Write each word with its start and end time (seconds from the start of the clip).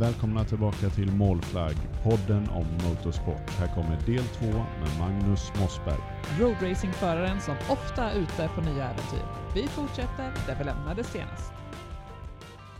Välkomna 0.00 0.44
tillbaka 0.44 0.88
till 0.96 1.12
Målflagg, 1.12 1.76
podden 2.04 2.48
om 2.48 2.66
motorsport. 2.86 3.50
Här 3.58 3.74
kommer 3.74 3.96
del 4.06 4.24
två 4.38 4.58
med 4.80 4.92
Magnus 5.00 5.52
Mossberg. 5.60 6.02
Roadracingföraren 6.40 7.40
som 7.40 7.54
ofta 7.54 8.02
är 8.10 8.18
ute 8.22 8.50
på 8.54 8.60
nya 8.60 8.84
äventyr. 8.84 9.26
Vi 9.54 9.62
fortsätter 9.68 10.28
där 10.46 10.56
vi 10.58 10.64
lämnade 10.64 11.04
senast. 11.04 11.52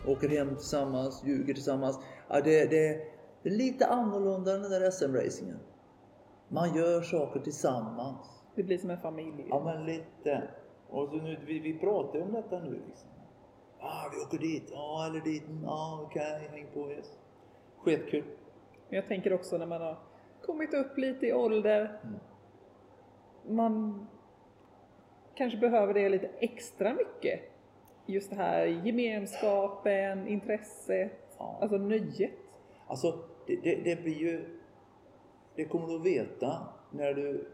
Åker 0.07 0.29
hem 0.29 0.57
tillsammans, 0.57 1.23
ljuger 1.27 1.55
tillsammans. 1.55 2.01
Ja, 2.29 2.41
det, 2.41 2.71
det, 2.71 3.01
det 3.43 3.49
är 3.49 3.57
lite 3.57 3.87
annorlunda 3.87 4.55
än 4.55 4.63
den 4.63 4.71
där 4.71 4.91
SM-racingen. 4.91 5.59
Man 6.49 6.77
gör 6.77 7.03
saker 7.03 7.41
tillsammans. 7.41 8.43
Det 8.57 8.63
blir 8.63 8.79
som 8.79 8.91
en 8.91 9.01
familj. 9.01 9.47
Ja, 9.49 9.63
men 9.65 9.87
lite. 9.87 10.49
Och 10.91 11.09
så 11.09 11.17
nu, 11.17 11.39
vi, 11.47 11.59
vi 11.59 11.79
pratar 11.79 12.23
om 12.23 12.33
detta 12.33 12.59
nu 12.59 12.83
liksom. 12.89 13.11
Ah, 13.81 14.11
vi 14.13 14.21
åker 14.21 14.39
dit. 14.39 14.71
Ja, 14.73 15.07
eller 15.07 15.21
dit. 15.21 15.43
Ja, 15.65 15.71
ah, 15.71 16.01
okej, 16.05 16.37
okay. 16.37 16.49
häng 16.49 16.67
på. 16.75 16.91
Yes. 16.91 17.19
Skitkul. 17.79 18.25
Jag 18.89 19.09
tänker 19.09 19.33
också 19.33 19.59
när 19.59 19.67
man 19.67 19.81
har 19.81 19.97
kommit 20.43 20.75
upp 20.75 20.99
lite 20.99 21.27
i 21.27 21.33
ålder. 21.33 22.01
Mm. 22.03 22.19
Man 23.57 24.07
kanske 25.35 25.59
behöver 25.59 25.95
det 25.95 26.09
lite 26.09 26.31
extra 26.39 26.95
mycket. 26.95 27.41
Just 28.07 28.31
det 28.31 28.37
här 28.37 28.67
gemenskapen, 28.67 30.29
intresset, 30.29 31.37
ja. 31.39 31.59
alltså 31.61 31.77
nöjet. 31.77 32.31
Alltså, 32.87 33.19
det, 33.47 33.57
det, 33.57 33.77
det 33.85 34.03
blir 34.03 34.19
ju... 34.19 34.59
Det 35.55 35.65
kommer 35.65 35.87
du 35.87 35.97
att 35.97 36.07
veta 36.07 36.69
när 36.91 37.15
du 37.15 37.49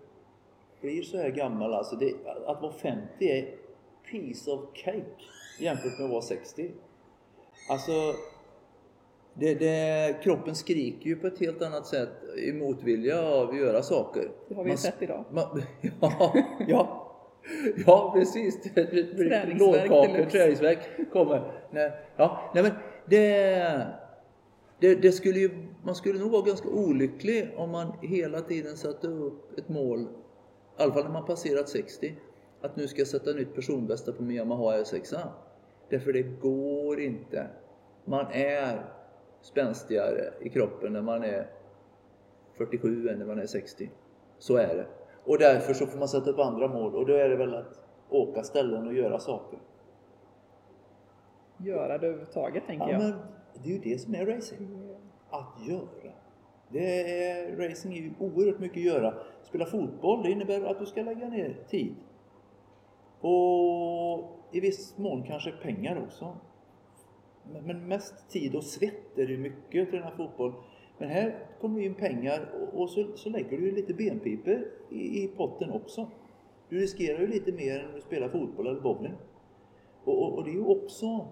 blir 0.81 1.03
så 1.03 1.17
här 1.17 1.31
gammal. 1.31 1.75
Alltså 1.75 1.97
det, 1.97 2.13
att 2.47 2.63
vara 2.63 2.73
50 2.73 3.09
är 3.21 3.55
piece 4.11 4.51
of 4.51 4.61
cake 4.75 5.25
jämfört 5.59 5.99
med 5.99 6.05
att 6.05 6.11
vara 6.11 6.23
60. 6.23 6.71
Alltså, 7.69 7.93
det, 9.35 9.55
det, 9.55 10.23
kroppen 10.23 10.55
skriker 10.55 11.07
ju 11.07 11.17
på 11.17 11.27
ett 11.27 11.39
helt 11.39 11.63
annat 11.63 11.87
sätt 11.87 12.09
i 12.37 12.53
motvilja 12.53 13.23
av 13.23 13.49
att 13.49 13.57
göra 13.57 13.83
saker. 13.83 14.31
Det 14.49 14.55
har 14.55 14.65
vi 14.65 14.71
ju 14.71 14.77
sett 14.77 15.03
idag. 15.03 15.25
Man, 15.31 15.63
ja, 16.01 16.35
ja, 16.69 17.11
ja, 17.87 18.13
precis. 18.15 18.59
Lårkakor, 19.59 20.31
träningsvärk 20.31 21.11
kommer. 21.13 21.67
Nej, 21.71 21.93
ja, 22.17 22.51
nej 22.55 22.63
men 22.63 22.73
det, 23.07 23.87
det, 24.81 24.95
det, 24.95 25.13
skulle 25.13 25.39
ju, 25.39 25.51
man 25.85 25.95
skulle 25.95 26.19
nog 26.19 26.31
vara 26.31 26.43
ganska 26.43 26.69
olycklig 26.69 27.51
om 27.57 27.71
man 27.71 27.93
hela 28.03 28.41
tiden 28.41 28.77
satte 28.77 29.09
upp 29.09 29.59
ett 29.59 29.69
mål, 29.69 30.01
i 30.79 30.83
alla 30.83 30.93
fall 30.93 31.05
när 31.05 31.13
man 31.13 31.27
passerat 31.27 31.69
60, 31.69 32.15
att 32.65 32.77
nu 32.77 32.89
ska 32.89 33.01
jag 33.01 33.09
sätta 33.09 33.33
nytt 33.33 33.55
personbästa 33.55 34.13
på 34.13 34.23
min 34.23 34.37
Yamaha 34.37 34.77
R6. 34.77 35.17
Därför 35.89 36.13
det 36.13 36.23
går 36.23 37.01
inte. 37.01 37.47
Man 38.05 38.27
är 38.33 38.85
spänstigare 39.41 40.33
i 40.41 40.49
kroppen 40.49 40.93
när 40.93 41.03
man 41.03 41.23
är 41.23 41.47
47 42.55 43.09
än 43.09 43.19
när 43.19 43.27
man 43.27 43.39
är 43.39 43.47
60. 43.47 43.91
Så 44.39 44.57
är 44.57 44.77
det. 44.77 44.87
Och 45.25 45.39
därför 45.39 45.75
så 45.75 45.87
får 45.87 45.99
man 45.99 46.09
sätta 46.09 46.31
upp 46.31 46.39
andra 46.39 46.69
mål 46.69 46.95
och 46.95 47.07
då 47.07 47.15
är 47.15 47.29
det 47.29 47.37
väl 47.37 47.55
att 47.55 47.81
åka 48.11 48.43
ställen 48.43 48.87
och 48.87 48.95
göra 48.95 49.19
saker. 49.19 49.59
Göra 51.57 51.99
det 51.99 52.07
överhuvudtaget 52.07 52.67
tänker 52.67 52.87
ja, 52.87 52.93
jag. 52.93 53.01
Men 53.03 53.13
det 53.63 53.69
är 53.69 53.73
ju 53.73 53.79
det 53.79 53.99
som 53.99 54.15
är 54.15 54.27
racing. 54.27 54.69
Att 55.31 55.69
göra. 55.69 56.13
Det 56.69 57.23
är, 57.29 57.57
racing 57.57 57.97
är 57.97 58.03
ju 58.03 58.13
oerhört 58.19 58.59
mycket 58.59 58.79
att 58.79 58.95
göra. 58.95 59.15
Spela 59.43 59.67
fotboll, 59.67 60.23
det 60.23 60.31
innebär 60.31 60.65
att 60.65 60.79
du 60.79 60.87
ska 60.87 61.03
lägga 61.03 61.29
ner 61.29 61.57
tid. 61.69 61.95
Och 63.27 64.49
i 64.53 64.61
viss 64.61 64.99
mån 64.99 65.23
kanske 65.23 65.53
pengar 65.53 66.03
också. 66.07 66.37
Men 67.63 67.89
mest 67.89 68.31
tid 68.31 68.55
och 68.55 68.65
svett 68.65 69.19
är 69.19 69.27
det 69.27 69.37
mycket 69.37 69.83
att 69.83 69.91
träna 69.91 70.11
fotboll. 70.11 70.53
Men 70.99 71.09
här 71.09 71.47
kommer 71.61 71.81
det 71.81 71.87
in 71.87 71.95
pengar 71.95 72.51
och 72.73 72.91
så, 72.91 73.17
så 73.17 73.29
lägger 73.29 73.59
du 73.59 73.71
lite 73.71 73.95
benpiper 73.95 74.71
i, 74.91 75.25
i 75.25 75.29
potten 75.37 75.71
också. 75.71 76.11
Du 76.69 76.79
riskerar 76.79 77.21
ju 77.21 77.27
lite 77.27 77.53
mer 77.53 77.81
än 77.81 77.87
när 77.87 77.95
du 77.95 78.01
spelar 78.01 78.29
fotboll 78.29 78.67
eller 78.67 78.81
bowling. 78.81 79.15
Och, 80.05 80.23
och, 80.23 80.35
och 80.35 80.45
det 80.45 80.51
är 80.51 80.55
ju 80.55 80.65
också 80.65 81.29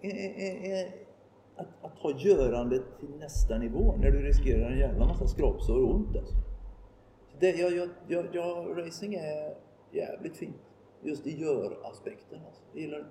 eh, 0.00 0.80
eh, 0.80 0.92
att, 1.56 1.84
att 1.84 2.00
ta 2.00 2.10
görandet 2.18 2.82
till 3.00 3.10
nästa 3.18 3.58
nivå 3.58 3.94
när 3.98 4.10
du 4.10 4.22
riskerar 4.22 4.70
en 4.70 4.78
jävla 4.78 5.06
massa 5.06 5.26
skrapsår 5.26 5.82
och 5.82 5.94
ont 5.94 6.16
alltså. 6.16 6.34
Det, 7.40 7.50
jag, 7.50 7.72
jag, 7.72 7.88
jag, 8.08 8.26
jag, 8.32 8.78
racing 8.78 9.14
är 9.14 9.54
jävligt 9.90 10.36
fint 10.36 10.75
just 11.02 11.26
i 11.26 11.40
gör-aspekten. 11.40 12.38
Alltså. 12.46 12.62
Jag 12.72 12.82
gillar 12.82 12.98
det. 12.98 13.06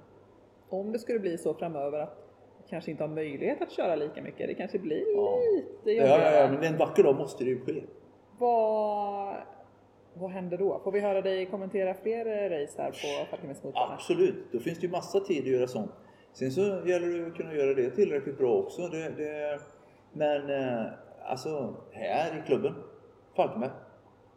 Om 0.69 0.91
det 0.91 0.99
skulle 0.99 1.19
bli 1.19 1.37
så 1.37 1.53
framöver 1.53 1.99
att 1.99 2.25
kanske 2.69 2.91
inte 2.91 3.03
har 3.03 3.09
möjlighet 3.09 3.61
att 3.61 3.71
köra 3.71 3.95
lika 3.95 4.21
mycket, 4.21 4.47
det 4.47 4.53
kanske 4.53 4.79
blir 4.79 5.15
ja. 5.15 5.39
lite 5.55 5.91
jobbigare. 5.91 6.21
Ja, 6.21 6.31
ja, 6.31 6.41
ja, 6.41 6.51
men 6.51 6.63
en 6.63 6.77
vacker 6.77 7.03
dag 7.03 7.15
måste 7.15 7.43
det 7.43 7.49
ju 7.49 7.65
ske. 7.65 7.83
Vad, 8.37 9.35
vad 10.13 10.31
händer 10.31 10.57
då? 10.57 10.81
Får 10.83 10.91
vi 10.91 10.99
höra 10.99 11.21
dig 11.21 11.45
kommentera 11.45 11.93
fler 11.93 12.25
race 12.49 12.81
här 12.81 12.91
på 12.91 13.29
Falkenbergsmotorn? 13.29 13.91
Absolut, 13.91 14.51
då 14.51 14.59
finns 14.59 14.79
det 14.79 14.85
ju 14.85 14.91
massa 14.91 15.19
tid 15.19 15.43
att 15.43 15.49
göra 15.49 15.67
sånt. 15.67 15.91
Sen 16.33 16.51
så 16.51 16.61
gäller 16.61 17.19
det 17.19 17.27
att 17.27 17.35
kunna 17.35 17.53
göra 17.53 17.73
det 17.73 17.89
tillräckligt 17.89 18.37
bra 18.37 18.53
också. 18.53 18.81
Det, 18.87 19.09
det, 19.17 19.59
men 20.13 20.49
eh, 20.49 20.85
alltså, 21.25 21.75
här 21.91 22.39
i 22.39 22.47
klubben, 22.47 22.73
Falkenberg. 23.35 23.71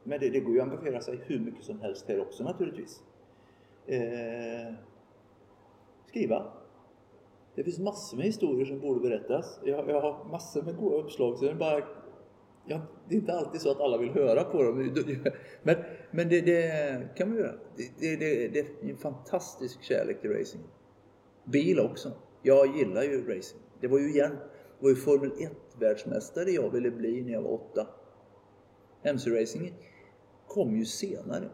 Men 0.02 0.20
det, 0.20 0.30
det 0.30 0.40
går 0.40 0.54
ju 0.54 0.60
att 0.60 0.68
engagera 0.68 1.00
sig 1.00 1.18
hur 1.26 1.38
mycket 1.38 1.64
som 1.64 1.80
helst 1.80 2.08
här 2.08 2.20
också 2.20 2.44
naturligtvis 2.44 3.02
eh, 3.88 4.74
skriva. 6.06 6.52
Det 7.54 7.64
finns 7.64 7.78
massor 7.78 8.16
med 8.16 8.26
historier 8.26 8.66
som 8.66 8.80
borde 8.80 9.00
berättas. 9.00 9.60
Jag, 9.64 9.90
jag 9.90 10.00
har 10.00 10.24
massor 10.30 10.62
med 10.62 10.76
goda 10.76 10.96
uppslag. 10.96 11.38
Så 11.38 11.44
det, 11.44 11.50
är 11.50 11.54
bara, 11.54 11.82
ja, 12.66 12.80
det 13.08 13.14
är 13.14 13.18
inte 13.18 13.32
alltid 13.32 13.60
så 13.60 13.70
att 13.70 13.80
alla 13.80 13.98
vill 13.98 14.10
höra 14.10 14.44
på 14.44 14.62
dem. 14.62 14.78
Men, 15.62 15.76
men 16.10 16.28
det, 16.28 16.40
det 16.40 17.08
kan 17.16 17.28
man 17.28 17.38
göra. 17.38 17.52
Det, 17.76 18.16
det, 18.16 18.48
det, 18.48 18.58
är 18.58 18.90
en 18.90 18.96
fantastisk 18.96 19.82
kärlek 19.82 20.20
till 20.20 20.30
racing. 20.30 20.64
Bil 21.44 21.80
också. 21.80 22.12
Jag 22.42 22.76
gillar 22.76 23.02
ju 23.02 23.36
racing. 23.36 23.62
Det 23.80 23.88
var 23.88 23.98
ju 23.98 24.08
igen, 24.08 24.36
det 24.78 24.82
var 24.82 24.90
ju 24.90 24.96
Formel 24.96 25.30
1-världsmästare 25.30 26.50
jag 26.50 26.70
ville 26.70 26.90
bli 26.90 27.22
när 27.22 27.32
jag 27.32 27.42
var 27.42 27.52
åtta. 27.52 27.86
MC-racing 29.02 29.72
kom 30.46 30.76
ju 30.76 30.84
senare. 30.84 31.48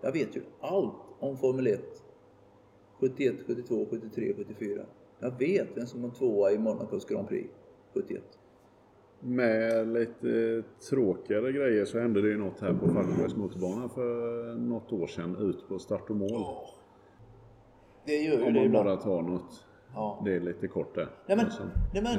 Jag 0.00 0.12
vet 0.12 0.36
ju 0.36 0.42
allt 0.60 1.05
om 1.20 1.36
Formel 1.36 1.66
1 1.66 1.80
71, 3.00 3.34
72, 3.46 3.86
73, 3.90 4.34
74. 4.36 4.82
Jag 5.18 5.38
vet 5.38 5.68
vem 5.74 5.86
som 5.86 6.02
var 6.02 6.10
tvåa 6.10 6.52
i 6.52 6.58
Monacos 6.58 7.04
Grand 7.04 7.28
Prix 7.28 7.50
71. 7.94 8.22
Med 9.20 9.88
lite 9.88 10.62
tråkigare 10.90 11.52
grejer 11.52 11.84
så 11.84 11.98
hände 11.98 12.22
det 12.22 12.28
ju 12.28 12.38
något 12.38 12.60
här 12.60 12.72
på 12.72 12.88
Falkenbergs 12.88 13.36
motorbana 13.36 13.88
för 13.88 14.54
något 14.54 14.92
år 14.92 15.06
sedan 15.06 15.36
ut 15.36 15.68
på 15.68 15.78
start 15.78 16.10
och 16.10 16.16
mål. 16.16 16.32
Oh. 16.32 16.68
Det 18.06 18.16
gör 18.16 18.38
ju 18.38 18.42
Om 18.42 18.52
det 18.52 18.60
man 18.60 18.66
ibland. 18.66 18.86
bara 18.86 18.96
tar 18.96 19.22
något. 19.22 19.64
Ja. 19.94 20.22
Det 20.24 20.36
är 20.36 20.40
lite 20.40 20.68
kort 20.68 20.94
där. 20.94 21.08
Nej 21.26 21.36
men, 21.36 21.46
alltså, 21.46 21.62
nej 21.94 22.02
men. 22.02 22.18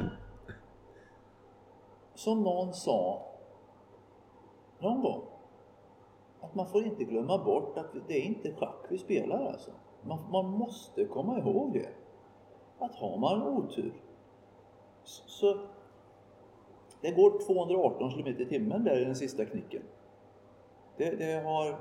Som 2.15 2.43
någon 2.43 2.73
sa 2.73 3.21
någon 4.79 5.01
gång 5.01 5.21
att 6.47 6.55
man 6.55 6.67
får 6.67 6.83
inte 6.83 7.03
glömma 7.03 7.37
bort 7.37 7.77
att 7.77 7.93
det 8.07 8.13
är 8.13 8.21
inte 8.21 8.53
schack 8.53 8.85
vi 8.89 8.97
spelar 8.97 9.45
alltså. 9.45 9.71
Man, 10.01 10.19
man 10.31 10.45
måste 10.45 11.05
komma 11.05 11.39
ihåg 11.39 11.73
det. 11.73 11.89
Att 12.79 12.95
har 12.95 13.17
man 13.17 13.43
otur 13.43 13.93
så, 15.03 15.23
så 15.27 15.57
det 17.01 17.11
går 17.11 17.45
218 17.45 18.11
km 18.11 18.27
i 18.27 18.45
timmen 18.45 18.83
där 18.83 19.01
i 19.01 19.05
den 19.05 19.15
sista 19.15 19.45
knicken. 19.45 19.81
Det, 20.97 21.11
det 21.11 21.43
har 21.45 21.79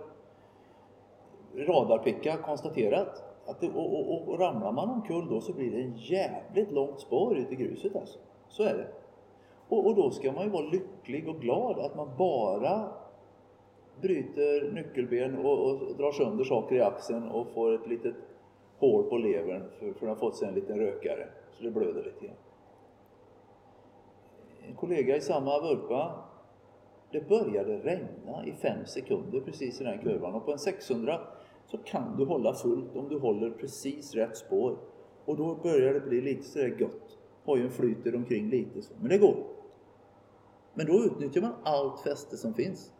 radarpicka 1.66 2.36
konstaterat. 2.36 3.22
Att 3.46 3.60
det, 3.60 3.68
och, 3.68 4.12
och, 4.12 4.28
och, 4.28 4.40
ramlar 4.40 4.72
man 4.72 4.90
omkull 4.90 5.28
då 5.28 5.40
så 5.40 5.52
blir 5.52 5.70
det 5.70 5.82
en 5.82 5.96
jävligt 5.96 6.72
långt 6.72 7.00
spår 7.00 7.36
ut 7.36 7.52
i 7.52 7.54
gruset 7.54 7.96
alltså. 7.96 8.18
Så 8.48 8.62
är 8.62 8.74
det. 8.74 8.88
Och, 9.68 9.86
och 9.86 9.94
då 9.94 10.10
ska 10.10 10.32
man 10.32 10.44
ju 10.44 10.50
vara 10.50 10.66
lycklig 10.66 11.28
och 11.28 11.40
glad 11.40 11.78
att 11.78 11.96
man 11.96 12.10
bara 12.18 12.92
bryter 14.00 14.72
nyckelben 14.72 15.36
och, 15.38 15.70
och 15.70 15.96
drar 15.96 16.12
sönder 16.12 16.44
saker 16.44 16.76
i 16.76 16.80
axeln 16.80 17.28
och 17.28 17.48
får 17.54 17.74
ett 17.74 17.86
litet 17.86 18.14
hål 18.78 19.04
på 19.04 19.16
levern 19.16 19.62
för, 19.78 19.92
för 19.92 20.06
att 20.06 20.08
har 20.08 20.16
fått 20.16 20.36
sig 20.36 20.48
en 20.48 20.54
liten 20.54 20.78
rökare. 20.78 21.28
Så 21.52 21.64
det 21.64 21.70
blöder 21.70 22.04
lite 22.04 22.26
grann. 22.26 22.36
En 24.68 24.74
kollega 24.74 25.16
i 25.16 25.20
samma 25.20 25.60
vurpa. 25.60 26.24
Det 27.10 27.28
började 27.28 27.78
regna 27.78 28.46
i 28.46 28.52
fem 28.52 28.86
sekunder 28.86 29.40
precis 29.40 29.80
i 29.80 29.84
den 29.84 29.98
kurvan 29.98 30.34
och 30.34 30.44
på 30.44 30.52
en 30.52 30.58
600 30.58 31.20
så 31.66 31.78
kan 31.78 32.16
du 32.16 32.24
hålla 32.24 32.54
fullt 32.54 32.96
om 32.96 33.08
du 33.08 33.18
håller 33.18 33.50
precis 33.50 34.14
rätt 34.14 34.36
spår. 34.36 34.78
Och 35.24 35.36
då 35.36 35.54
börjar 35.54 35.94
det 35.94 36.00
bli 36.00 36.20
lite 36.20 36.42
sådär 36.42 36.76
gött. 36.78 37.18
Hojen 37.44 37.70
flyter 37.70 38.16
omkring 38.16 38.50
lite 38.50 38.82
så, 38.82 38.94
men 39.00 39.08
det 39.08 39.18
går. 39.18 39.36
Men 40.74 40.86
då 40.86 41.04
utnyttjar 41.04 41.40
man 41.40 41.52
allt 41.62 42.00
fäste 42.00 42.36
som 42.36 42.54
finns. 42.54 42.92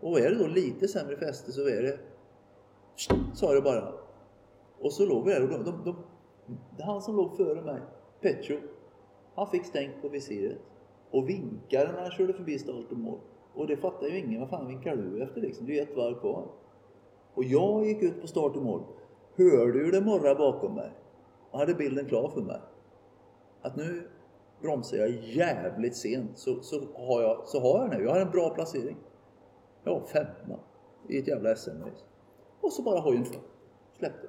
Och 0.00 0.20
är 0.20 0.30
det 0.30 0.38
då 0.38 0.46
lite 0.46 0.88
sämre 0.88 1.16
fäste 1.16 1.52
så 1.52 1.60
är 1.60 1.82
det 1.82 1.98
sa 3.34 3.52
det 3.52 3.60
bara. 3.60 3.92
Och 4.80 4.92
så 4.92 5.06
låg 5.06 5.24
vi 5.24 5.30
där 5.30 5.42
och 5.42 5.48
de, 5.48 5.64
de, 5.64 5.82
de, 5.84 5.96
han 6.82 7.02
som 7.02 7.16
låg 7.16 7.36
före 7.36 7.62
mig, 7.62 7.80
Petro, 8.20 8.56
Han 9.34 9.46
fick 9.46 9.64
stängt 9.64 10.02
på 10.02 10.08
visiret. 10.08 10.58
Och 11.10 11.28
vinkade 11.28 11.92
när 11.92 12.00
han 12.00 12.10
körde 12.10 12.32
förbi 12.32 12.58
start 12.58 12.92
och 12.92 12.98
mål. 12.98 13.18
Och 13.54 13.66
det 13.66 13.76
fattar 13.76 14.06
ju 14.06 14.18
ingen. 14.18 14.40
Vad 14.40 14.50
fan 14.50 14.66
vinkar 14.66 14.96
du 14.96 15.22
efter 15.22 15.40
liksom? 15.40 15.66
Det 15.66 15.72
är 15.72 15.74
ju 15.74 15.82
ett 15.82 15.96
varv 15.96 16.20
kvar. 16.20 16.46
Och 17.34 17.44
jag 17.44 17.86
gick 17.86 18.02
ut 18.02 18.20
på 18.20 18.26
start 18.26 18.56
och 18.56 18.62
mål. 18.62 18.82
Hörde 19.36 19.78
hur 19.78 19.92
det 19.92 20.00
morrade 20.00 20.34
bakom 20.34 20.74
mig. 20.74 20.90
Och 21.50 21.58
hade 21.58 21.74
bilden 21.74 22.06
klar 22.06 22.28
för 22.28 22.40
mig. 22.40 22.60
Att 23.62 23.76
nu 23.76 24.08
bromsar 24.62 24.96
jag 24.96 25.10
jävligt 25.10 25.96
sent 25.96 26.38
så, 26.38 26.60
så, 26.60 26.80
har 26.94 27.22
jag, 27.22 27.46
så 27.46 27.60
har 27.60 27.80
jag 27.80 27.98
nu. 27.98 28.04
Jag 28.04 28.10
har 28.10 28.20
en 28.20 28.30
bra 28.30 28.50
placering. 28.50 28.96
Ja, 29.88 30.00
femma 30.00 30.58
i 31.08 31.18
ett 31.18 31.28
jävla 31.28 31.54
SM-race. 31.54 32.04
Och 32.60 32.72
så 32.72 32.82
bara 32.82 33.00
hojen. 33.00 33.24
Släppte. 33.92 34.28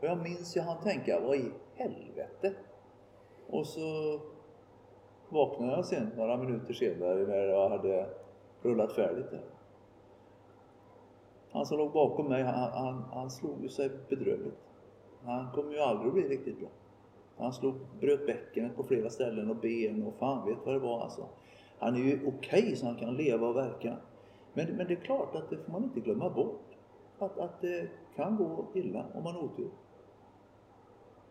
Och 0.00 0.06
jag 0.06 0.18
minns 0.18 0.56
jag 0.56 0.62
han 0.62 0.82
tänka, 0.82 1.20
vad 1.20 1.36
i 1.36 1.52
helvete? 1.74 2.54
Och 3.48 3.66
så 3.66 3.80
vaknade 5.28 5.72
jag 5.72 5.84
sen 5.84 6.10
några 6.16 6.36
minuter 6.36 6.74
senare 6.74 7.26
när 7.26 7.36
jag 7.36 7.68
hade 7.68 8.06
rullat 8.62 8.92
färdigt 8.92 9.30
där. 9.30 9.44
Han 11.50 11.66
som 11.66 11.78
låg 11.78 11.92
bakom 11.92 12.28
mig, 12.28 12.42
han, 12.42 12.72
han, 12.72 13.04
han 13.12 13.30
slog 13.30 13.62
ju 13.62 13.68
sig 13.68 13.90
bedrövligt. 14.08 14.58
Han 15.24 15.52
kommer 15.52 15.72
ju 15.72 15.78
aldrig 15.78 16.08
att 16.08 16.14
bli 16.14 16.28
riktigt 16.28 16.58
bra. 16.58 16.68
Han 17.38 17.52
slog, 17.52 17.74
bröt 18.00 18.26
bäckenet 18.26 18.76
på 18.76 18.82
flera 18.82 19.10
ställen 19.10 19.50
och 19.50 19.56
ben 19.56 20.02
och 20.06 20.14
fan 20.14 20.48
vet 20.48 20.58
vad 20.64 20.74
det 20.74 20.78
var 20.78 21.00
alltså. 21.00 21.28
Han 21.78 21.94
är 21.94 21.98
ju 21.98 22.26
okej 22.26 22.62
okay, 22.62 22.76
så 22.76 22.86
han 22.86 22.96
kan 22.96 23.14
leva 23.14 23.48
och 23.48 23.56
verka. 23.56 23.96
Men, 24.54 24.76
men 24.76 24.86
det 24.86 24.94
är 24.94 25.00
klart 25.00 25.34
att 25.34 25.50
det 25.50 25.56
får 25.56 25.72
man 25.72 25.84
inte 25.84 26.00
glömma 26.00 26.30
bort. 26.30 26.76
Att, 27.18 27.38
att 27.38 27.60
det 27.60 27.88
kan 28.16 28.36
gå 28.36 28.66
illa 28.74 29.06
om 29.14 29.24
man 29.24 29.34
har 29.34 29.42
otur. 29.42 29.70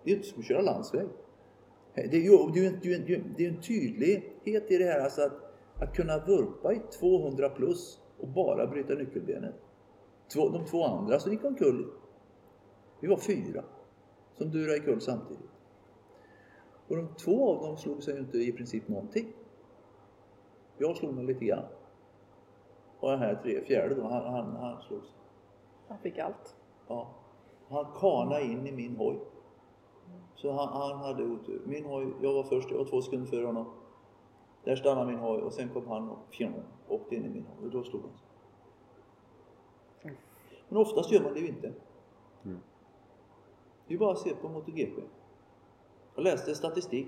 Det 0.03 0.11
är 0.11 0.15
inte 0.15 0.27
som 0.27 0.39
att 0.39 0.45
köra 0.45 0.61
landsväg. 0.61 1.07
Det 1.93 2.01
är 2.01 2.21
ju 2.21 2.51
det 2.53 2.65
är, 2.65 2.79
det 2.81 3.13
är, 3.13 3.23
det 3.37 3.45
är 3.45 3.49
en 3.49 3.61
tydlighet 3.61 4.71
i 4.71 4.77
det 4.77 4.85
här 4.85 4.99
alltså 4.99 5.21
att, 5.21 5.53
att 5.79 5.95
kunna 5.95 6.25
vurpa 6.25 6.73
i 6.73 6.79
200 6.99 7.49
plus 7.49 8.01
och 8.19 8.27
bara 8.27 8.67
bryta 8.67 8.93
nyckelbenet. 8.93 9.55
Två, 10.33 10.49
de 10.49 10.65
två 10.65 10.83
andra 10.83 11.19
som 11.19 11.31
gick 11.31 11.43
omkull, 11.43 11.91
vi 12.99 13.07
var 13.07 13.17
fyra 13.17 13.63
som 14.37 14.51
durade 14.51 14.79
omkull 14.79 15.01
samtidigt. 15.01 15.49
Och 16.87 16.97
de 16.97 17.07
två 17.15 17.49
av 17.49 17.63
dem 17.63 17.77
slog 17.77 18.03
sig 18.03 18.13
ju 18.13 18.19
inte 18.19 18.37
i 18.37 18.51
princip 18.51 18.87
någonting. 18.87 19.27
Jag 20.77 20.97
slog 20.97 21.13
mig 21.13 21.25
lite 21.25 21.45
grann. 21.45 21.65
Och 23.01 23.11
den 23.11 23.19
här 23.19 23.35
tre, 23.35 23.61
fjärde 23.61 23.95
då, 23.95 24.01
han, 24.01 24.33
han, 24.33 24.55
han 24.55 24.81
slog 24.81 25.03
sig. 25.03 25.15
Han 25.87 25.97
fick 25.97 26.17
allt. 26.17 26.55
Ja. 26.87 27.07
Han 27.69 27.85
kanade 27.99 28.43
in 28.43 28.67
i 28.67 28.71
min 28.71 28.95
hoj. 28.95 29.19
Så 30.35 30.51
han, 30.51 30.67
han 30.67 30.97
hade 30.97 31.23
otur. 31.23 31.61
Min 31.65 31.85
hoj, 31.85 32.13
jag 32.21 32.33
var 32.33 32.43
först, 32.43 32.71
jag 32.71 32.77
var 32.77 32.85
två 32.85 33.01
sekunder 33.01 33.27
före 33.27 33.45
honom. 33.45 33.65
Där 34.63 34.75
stannade 34.75 35.07
min 35.11 35.19
hoj 35.19 35.41
och 35.41 35.53
sen 35.53 35.69
kom 35.69 35.87
han 35.87 36.09
och 36.09 36.17
fjong, 36.29 36.63
åkte 36.87 37.15
in 37.15 37.25
i 37.25 37.29
min 37.29 37.45
hoj 37.45 37.65
och 37.65 37.71
då 37.71 37.83
slog 37.83 38.01
han 38.01 38.11
sig. 38.11 38.27
Men 40.69 40.77
oftast 40.77 41.11
gör 41.11 41.23
man 41.23 41.33
det 41.33 41.39
ju 41.39 41.47
inte. 41.47 41.73
Mm. 42.45 42.59
Det 43.87 43.93
är 43.93 43.97
bara 43.97 44.11
att 44.11 44.19
se 44.19 44.35
på 44.35 44.49
MotoGP. 44.49 45.01
Jag 46.15 46.23
läste 46.23 46.55
statistik. 46.55 47.07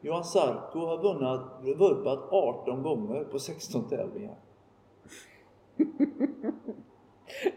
Johan 0.00 0.24
Sarko 0.24 0.78
har 0.78 0.98
vunnit, 0.98 1.78
vurpat 1.80 2.32
18 2.32 2.82
gånger 2.82 3.24
på 3.24 3.38
16 3.38 3.88
tävlingar. 3.88 4.36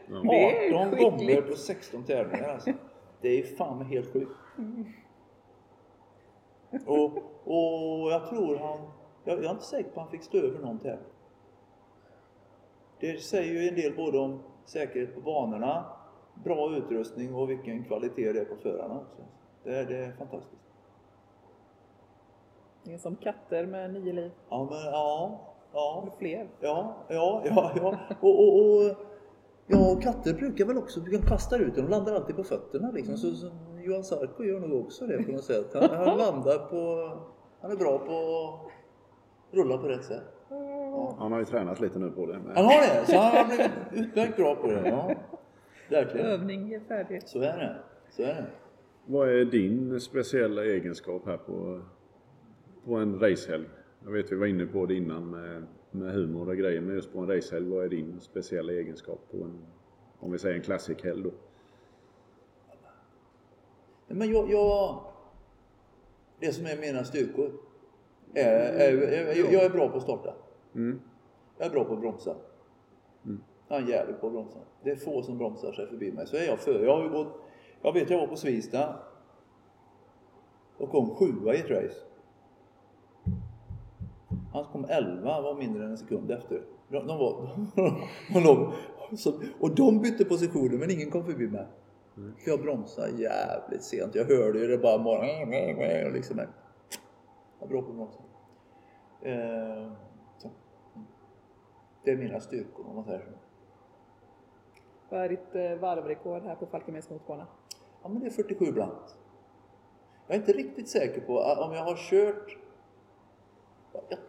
Ja. 0.07 0.21
Det 0.23 0.67
är 0.67 0.73
18 0.73 0.91
skickligt. 0.91 1.11
gånger 1.11 1.41
på 1.41 1.55
16 1.55 2.03
tävlingar 2.03 2.49
alltså. 2.49 2.71
Det 3.21 3.39
är 3.39 3.43
fan 3.43 3.85
helt 3.85 4.13
sjukt. 4.13 4.31
Och, 6.85 7.17
och 7.43 8.11
jag 8.11 8.29
tror 8.29 8.57
han, 8.57 8.79
jag, 9.23 9.37
jag 9.37 9.45
är 9.45 9.51
inte 9.51 9.63
säker 9.63 9.89
på 9.89 9.99
att 9.99 10.05
han 10.05 10.11
fick 10.11 10.23
stå 10.23 10.37
över 10.37 10.59
någon 10.59 10.79
tävling. 10.79 11.11
Det 12.99 13.23
säger 13.23 13.53
ju 13.53 13.67
en 13.67 13.75
del 13.75 13.95
både 13.95 14.17
om 14.17 14.39
säkerhet 14.65 15.15
på 15.15 15.21
banorna, 15.21 15.85
bra 16.43 16.75
utrustning 16.75 17.35
och 17.35 17.49
vilken 17.49 17.83
kvalitet 17.83 18.33
det 18.33 18.39
är 18.39 18.45
på 18.45 18.55
förarna 18.55 18.99
också. 18.99 19.21
Det 19.63 19.75
är, 19.75 19.85
det 19.85 19.97
är 19.97 20.11
fantastiskt. 20.11 20.61
Det 22.83 22.93
är 22.93 22.97
som 22.97 23.15
katter 23.15 23.65
med 23.65 23.93
nio 23.93 24.13
liv. 24.13 24.31
Ja, 24.49 24.67
men 24.71 24.79
ja, 24.79 25.39
ja. 25.75 26.01
Eller 26.01 26.17
fler. 26.17 26.47
Ja, 26.59 27.05
ja, 27.09 27.43
ja, 27.45 27.71
ja. 27.75 27.99
Och, 28.19 28.39
och, 28.39 28.59
och, 28.59 28.95
ja, 29.67 29.91
och 29.91 30.01
katter 30.03 30.33
brukar 30.33 30.65
väl 30.65 30.77
också, 30.77 30.99
de 30.99 31.17
kastar 31.17 31.59
ut 31.59 31.75
den, 31.75 31.85
de 31.85 31.91
landar 31.91 32.15
alltid 32.15 32.35
på 32.35 32.43
fötterna 32.43 32.91
liksom. 32.91 33.17
Så, 33.17 33.31
så 33.31 33.51
Johan 33.83 34.03
Sarko 34.03 34.43
gör 34.43 34.59
nog 34.59 34.85
också 34.85 35.07
det 35.07 35.23
på 35.23 35.31
något 35.31 35.43
sätt. 35.43 35.73
Han, 35.73 35.89
han 35.89 36.17
landar 36.17 36.57
på, 36.57 37.11
han 37.61 37.71
är 37.71 37.75
bra 37.75 37.97
på 37.97 38.13
att 38.13 38.71
rulla 39.55 39.77
på 39.77 39.87
rätt 39.87 40.03
sätt. 40.03 40.23
Ja. 40.49 41.15
Han 41.19 41.31
har 41.31 41.39
ju 41.39 41.45
tränat 41.45 41.79
lite 41.79 41.99
nu 41.99 42.11
på 42.11 42.25
det. 42.25 42.33
Han 42.33 42.43
Med. 42.43 42.55
har 42.55 42.81
det, 42.81 43.05
så 43.11 43.17
han 43.17 43.35
har 43.35 43.45
blivit 43.45 43.71
utmärkt 44.07 44.37
bra 44.37 44.55
på 44.55 44.67
det. 44.67 44.89
Ja. 44.89 45.11
Verkligen. 45.89 46.27
Övning 46.27 46.73
är 46.73 46.79
färdig. 46.79 47.21
Så 47.25 47.39
är 47.39 47.57
det. 47.57 47.75
Så 48.09 48.21
är 48.21 48.27
det. 48.27 48.45
Vad 49.05 49.29
är 49.29 49.45
din 49.45 49.99
speciella 49.99 50.65
egenskap 50.65 51.21
här 51.25 51.37
på, 51.37 51.81
på 52.85 52.95
en 52.95 53.19
racehelg? 53.19 53.65
Jag 54.05 54.11
vet 54.11 54.31
vi 54.31 54.35
var 54.35 54.45
inne 54.45 54.65
på 54.65 54.85
det 54.85 54.93
innan 54.93 55.29
med, 55.29 55.63
med 55.91 56.13
humor 56.13 56.49
och 56.49 56.57
grejer, 56.57 56.81
men 56.81 56.95
just 56.95 57.13
på 57.13 57.19
en 57.19 57.27
racehelg, 57.27 57.69
vad 57.69 57.85
är 57.85 57.89
din 57.89 58.19
speciella 58.19 58.73
egenskap 58.73 59.19
på 59.31 59.37
en, 59.37 59.65
om 60.19 60.31
vi 60.31 60.39
säger 60.39 60.55
en 60.55 60.61
classic-helg 60.61 61.23
då? 61.23 61.31
Men 64.07 64.31
jag, 64.31 64.51
jag, 64.51 65.01
det 66.39 66.53
som 66.53 66.65
är 66.65 66.77
mina 66.77 67.03
styrkor 67.03 67.51
är, 68.33 68.45
är, 68.73 68.97
är 68.97 69.53
jag 69.53 69.63
är 69.63 69.69
bra 69.69 69.89
på 69.89 69.97
att 69.97 70.03
starta. 70.03 70.33
Mm. 70.75 71.01
Jag 71.57 71.67
är 71.67 71.71
bra 71.71 71.83
på 71.83 71.93
att 71.93 71.99
bromsa. 71.99 72.35
Mm. 73.25 73.41
Jag 73.67 73.81
är 73.81 73.87
jävligt 73.87 74.21
på 74.21 74.27
att 74.27 74.33
bromsa. 74.33 74.59
Det 74.83 74.91
är 74.91 74.95
få 74.95 75.21
som 75.21 75.37
bromsar 75.37 75.71
sig 75.71 75.87
förbi 75.87 76.11
mig. 76.11 76.27
Så 76.27 76.37
är 76.37 76.45
jag 76.45 76.59
för. 76.59 76.85
Jag 76.85 76.97
har 76.97 77.03
ju 77.03 77.09
gått, 77.09 77.41
jag 77.81 77.93
vet 77.93 78.09
jag 78.09 78.19
var 78.19 78.27
på 78.27 78.35
Svista 78.35 78.95
och 80.77 80.89
kom 80.89 81.15
sjua 81.15 81.53
i 81.55 81.59
ett 81.59 81.69
race. 81.69 82.14
Han 84.55 84.65
kom 84.71 84.85
elva, 84.89 85.41
var 85.41 85.55
mindre 85.55 85.83
än 85.83 85.91
en 85.91 85.97
sekund 85.97 86.31
efter. 86.31 86.61
De, 86.89 87.07
de 87.07 87.17
var, 87.19 87.33
och, 88.35 88.41
de, 88.43 89.17
så, 89.17 89.33
och 89.59 89.75
de 89.75 90.01
bytte 90.01 90.25
positioner 90.25 90.77
men 90.77 90.91
ingen 90.91 91.11
kom 91.11 91.25
förbi 91.25 91.47
mig. 91.47 91.67
För 92.15 92.51
jag 92.51 92.61
bromsade 92.61 93.21
jävligt 93.21 93.83
sent. 93.83 94.15
Jag 94.15 94.25
hörde 94.25 94.59
ju 94.59 94.67
det 94.67 94.77
bara 94.77 94.97
morgon, 94.97 96.13
liksom. 96.13 96.39
Jag 97.59 97.69
bra 97.69 97.81
på 97.81 97.89
att 97.89 97.95
bromsa. 97.95 98.19
Eh, 99.21 99.91
så. 100.37 100.49
Det 102.03 102.11
är 102.11 102.17
mina 102.17 102.39
styrkor 102.39 102.85
om 102.89 102.95
man 102.95 103.05
säger 103.05 103.19
så. 103.19 103.31
Vad 105.09 105.21
är 105.21 105.29
ditt 105.29 105.55
eh, 105.55 105.75
varvrekord 105.75 106.43
här 106.43 106.55
på 106.55 106.65
Falkenbergs 106.65 107.09
motorbana? 107.09 107.47
Ja, 108.03 108.09
men 108.09 108.19
det 108.19 108.25
är 108.25 108.31
47 108.31 108.71
blankt. 108.71 109.17
Jag 110.27 110.35
är 110.35 110.39
inte 110.39 110.51
riktigt 110.51 110.89
säker 110.89 111.21
på 111.21 111.39
om 111.39 111.73
jag 111.73 111.83
har 111.83 111.95
kört... 111.95 112.57
Jag 114.09 114.19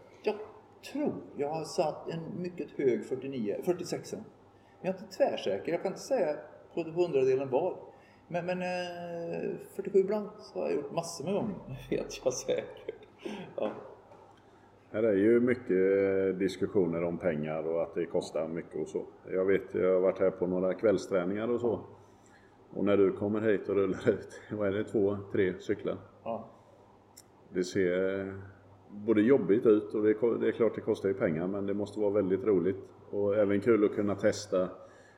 tror 0.92 1.14
jag 1.36 1.48
har 1.48 1.64
satt 1.64 2.08
en 2.08 2.42
mycket 2.42 2.70
hög 2.70 3.04
49, 3.04 3.56
46. 3.64 4.12
Men 4.12 4.24
jag 4.80 4.94
är 4.94 4.98
inte 4.98 5.16
tvärsäker. 5.16 5.72
Jag 5.72 5.82
kan 5.82 5.92
inte 5.92 6.02
säga 6.02 6.36
på 6.74 6.82
hundradelen 6.82 7.50
var. 7.50 7.76
Men, 8.28 8.46
men 8.46 8.62
eh, 8.62 9.56
47 9.74 10.04
blankt 10.04 10.54
har 10.54 10.62
jag 10.62 10.74
gjort 10.74 10.92
massor 10.92 11.24
med 11.24 11.34
gånger. 11.34 11.54
Det 11.90 11.96
vet 11.96 12.24
jag 12.24 12.32
säkert. 12.32 13.06
Ja. 13.56 13.72
Här 14.90 15.02
är 15.02 15.16
ju 15.16 15.40
mycket 15.40 16.38
diskussioner 16.38 17.04
om 17.04 17.18
pengar 17.18 17.62
och 17.62 17.82
att 17.82 17.94
det 17.94 18.06
kostar 18.06 18.48
mycket 18.48 18.80
och 18.80 18.88
så. 18.88 19.04
Jag 19.30 19.44
vet, 19.44 19.62
jag 19.72 19.92
har 19.92 20.00
varit 20.00 20.18
här 20.18 20.30
på 20.30 20.46
några 20.46 20.74
kvällsträningar 20.74 21.48
och 21.48 21.60
så. 21.60 21.80
Och 22.70 22.84
när 22.84 22.96
du 22.96 23.12
kommer 23.12 23.40
hit 23.40 23.68
och 23.68 23.74
rullar 23.74 24.08
ut, 24.08 24.40
vad 24.50 24.68
är 24.68 24.72
det, 24.72 24.84
två, 24.84 25.16
tre 25.32 25.54
cyklar? 25.58 25.96
Ja. 26.24 26.48
Det 27.52 27.64
ser 27.64 28.42
både 28.90 29.20
jobbigt 29.22 29.66
ut 29.66 29.94
och 29.94 30.02
det 30.02 30.10
är, 30.10 30.38
det 30.38 30.48
är 30.48 30.52
klart 30.52 30.74
det 30.74 30.80
kostar 30.80 31.08
ju 31.08 31.14
pengar 31.14 31.46
men 31.46 31.66
det 31.66 31.74
måste 31.74 32.00
vara 32.00 32.10
väldigt 32.10 32.44
roligt. 32.44 32.76
Och 33.10 33.36
även 33.36 33.60
kul 33.60 33.84
att 33.84 33.94
kunna 33.94 34.14
testa 34.14 34.68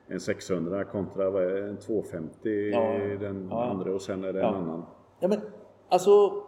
en 0.07 0.19
600 0.19 0.83
kontra 0.83 1.57
en 1.67 1.77
250 1.77 2.69
Ja, 2.71 2.79
den 3.19 3.47
ja. 3.51 3.63
andra 3.65 3.93
och 3.93 4.01
sen 4.01 4.23
är 4.23 4.33
det 4.33 4.39
Ja. 4.39 4.47
en 4.47 4.55
annan. 4.55 4.85
Ja 5.19 5.27
men 5.27 5.39
alltså, 5.89 6.43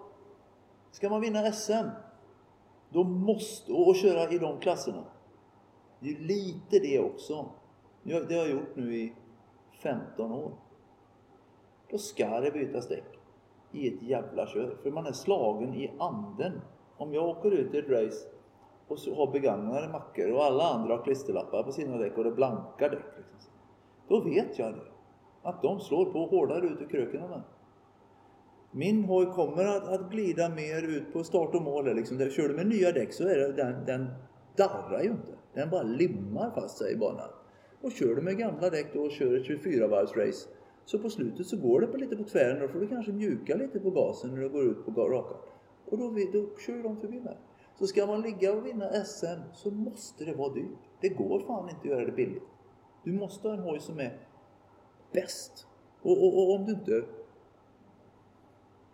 ska 0.91 1.09
man 1.09 1.21
vinna 1.21 1.51
SM, 1.51 1.87
då 2.89 3.03
måste, 3.03 3.73
och 3.73 3.95
köra 3.95 4.31
i 4.31 4.37
de 4.37 4.59
klasserna, 4.59 5.03
det 5.99 6.09
är 6.09 6.19
lite 6.19 6.79
det 6.79 6.99
också. 6.99 7.45
Det 8.03 8.13
har 8.13 8.21
jag 8.31 8.49
gjort 8.49 8.75
nu 8.75 8.95
i 8.95 9.13
15 9.83 10.31
år. 10.31 10.51
Då 11.91 11.97
ska 11.97 12.39
det 12.39 12.51
bytas 12.51 12.87
däck 12.87 13.19
i 13.71 13.87
ett 13.87 14.01
jävla 14.03 14.47
kör, 14.47 14.77
för 14.83 14.91
man 14.91 15.05
är 15.05 15.11
slagen 15.11 15.73
i 15.73 15.91
anden. 15.99 16.61
Om 17.01 17.13
jag 17.13 17.29
åker 17.29 17.51
ut 17.51 17.74
i 17.74 17.77
ett 17.77 17.89
race 17.89 18.27
och 18.88 19.00
så 19.00 19.15
har 19.15 19.31
begagnade 19.31 19.88
mackor 19.88 20.31
och 20.31 20.43
alla 20.43 20.63
andra 20.63 20.96
har 20.96 21.03
klisterlappar 21.03 21.63
på 21.63 21.72
sina 21.72 21.98
däck 21.98 22.17
och 22.17 22.24
det 22.24 22.29
är 22.29 22.34
blanka 22.34 22.89
däck. 22.89 23.05
Liksom. 23.17 23.51
Då 24.08 24.20
vet 24.20 24.60
jag 24.60 24.74
det. 24.74 24.81
Att 25.41 25.62
de 25.62 25.79
slår 25.79 26.05
på 26.05 26.25
hårdare 26.25 26.65
ut 26.65 26.81
i 26.81 26.86
kröken 26.86 27.22
än 27.22 27.29
mig. 27.29 27.41
Min 28.72 29.03
hoj 29.03 29.25
kommer 29.25 29.65
att, 29.65 29.88
att 29.88 30.12
glida 30.12 30.50
mer 30.50 30.81
ut 30.81 31.13
på 31.13 31.24
start 31.24 31.55
och 31.55 31.62
mål. 31.62 31.96
Liksom. 31.96 32.17
Där 32.17 32.29
kör 32.29 32.48
du 32.48 32.53
med 32.53 32.67
nya 32.67 32.91
däck 32.91 33.13
så 33.13 33.27
är 33.27 33.38
det, 33.38 33.51
den, 33.51 33.86
den 33.86 34.08
darrar 34.55 35.03
ju 35.03 35.10
inte. 35.10 35.31
Den 35.53 35.70
bara 35.70 35.84
limmar 35.84 36.51
fast 36.55 36.77
sig 36.77 36.93
i 36.93 36.98
banan. 36.98 37.29
Och 37.81 37.91
kör 37.91 38.15
du 38.15 38.22
med 38.22 38.38
gamla 38.38 38.70
däck 38.70 38.93
då 38.93 39.00
och 39.01 39.12
kör 39.12 39.38
ett 39.38 39.48
24-varvsrace 39.48 40.48
så 40.86 41.00
på 41.00 41.10
slutet 41.10 41.48
så 41.48 41.58
går 41.58 41.81
det 41.81 41.88
på 41.88 41.98
lite 41.98 42.15
på 42.15 42.24
tvären 42.24 42.62
och 42.62 42.67
då 42.67 42.74
får 42.74 42.79
du 42.79 42.88
kanske 42.88 43.12
mjuka 43.12 43.55
lite 43.55 43.79
på 43.79 43.89
gasen 43.89 44.36
när 44.36 44.41
du 44.41 44.50
går 44.50 44.63
ut 44.63 44.86
på 44.86 44.91
rakan. 44.91 45.38
Och 45.91 45.98
då, 45.98 46.10
då 46.10 46.57
kör 46.60 46.83
de 46.83 46.98
förbi 46.98 47.19
mig. 47.19 47.38
Så 47.75 47.88
ska 47.88 48.05
man 48.05 48.21
ligga 48.21 48.53
och 48.53 48.65
vinna 48.65 49.05
SM 49.05 49.41
så 49.53 49.71
måste 49.71 50.25
det 50.25 50.33
vara 50.33 50.53
dyrt. 50.53 50.79
Det 51.01 51.10
går 51.10 51.39
fan 51.39 51.69
inte 51.69 51.79
att 51.79 51.86
göra 51.86 52.05
det 52.05 52.12
billigt. 52.12 52.43
Du 53.03 53.13
måste 53.13 53.48
ha 53.48 53.55
en 53.55 53.63
hoj 53.63 53.79
som 53.79 54.00
är 54.00 54.27
bäst. 55.12 55.67
Och, 56.01 56.12
och, 56.12 56.38
och 56.38 56.55
om 56.55 56.65
du 56.65 56.71
inte 56.71 57.05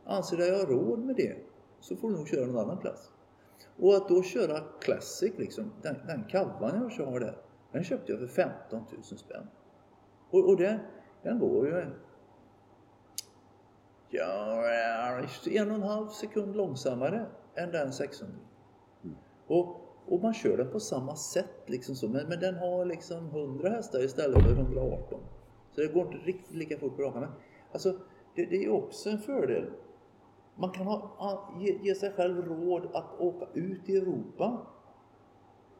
anser 0.05 0.37
dig 0.37 0.51
ha 0.51 0.65
råd 0.65 0.99
med 0.99 1.15
det 1.15 1.37
så 1.79 1.95
får 1.95 2.09
du 2.09 2.15
nog 2.17 2.27
köra 2.27 2.45
någon 2.45 2.57
annan 2.57 2.77
klass. 2.77 3.11
Och 3.79 3.95
att 3.95 4.09
då 4.09 4.23
köra 4.23 4.59
Classic 4.81 5.33
liksom, 5.37 5.71
den, 5.81 5.95
den 6.07 6.23
kavan 6.23 6.81
jag 6.81 6.91
kör 6.91 7.19
där, 7.19 7.37
den 7.71 7.83
köpte 7.83 8.11
jag 8.11 8.19
för 8.19 8.27
15 8.27 8.83
000 8.91 9.03
spänn. 9.03 9.47
Och, 10.29 10.49
och 10.49 10.57
den, 10.57 10.79
den 11.23 11.39
går 11.39 11.67
ju 11.67 11.85
ja, 14.09 14.63
en 15.45 15.69
och 15.71 15.75
en 15.75 15.83
halv 15.83 16.07
sekund 16.07 16.55
långsammare 16.55 17.25
än 17.55 17.71
den 17.71 17.93
600. 17.93 18.35
Och, 19.47 19.81
och 20.05 20.21
man 20.21 20.33
kör 20.33 20.57
den 20.57 20.71
på 20.71 20.79
samma 20.79 21.15
sätt 21.15 21.63
liksom 21.65 21.95
så, 21.95 22.07
men, 22.07 22.27
men 22.27 22.39
den 22.39 22.55
har 22.55 22.85
liksom 22.85 23.27
100 23.27 23.69
hästar 23.69 24.03
istället 24.03 24.43
för 24.43 24.51
118. 24.51 25.19
Så 25.71 25.81
det 25.81 25.87
går 25.87 26.05
inte 26.05 26.17
riktigt 26.17 26.55
lika 26.55 26.77
fort 26.77 26.95
på 26.95 27.01
rakan. 27.01 27.21
Men 27.21 27.31
alltså, 27.71 27.99
det, 28.35 28.45
det 28.45 28.65
är 28.65 28.69
också 28.69 29.09
en 29.09 29.17
fördel. 29.17 29.71
Man 30.55 30.71
kan 30.71 30.85
ha, 30.85 31.53
ge, 31.59 31.77
ge 31.81 31.95
sig 31.95 32.11
själv 32.11 32.45
råd 32.45 32.89
att 32.93 33.19
åka 33.19 33.45
ut 33.53 33.89
i 33.89 33.97
Europa 33.97 34.67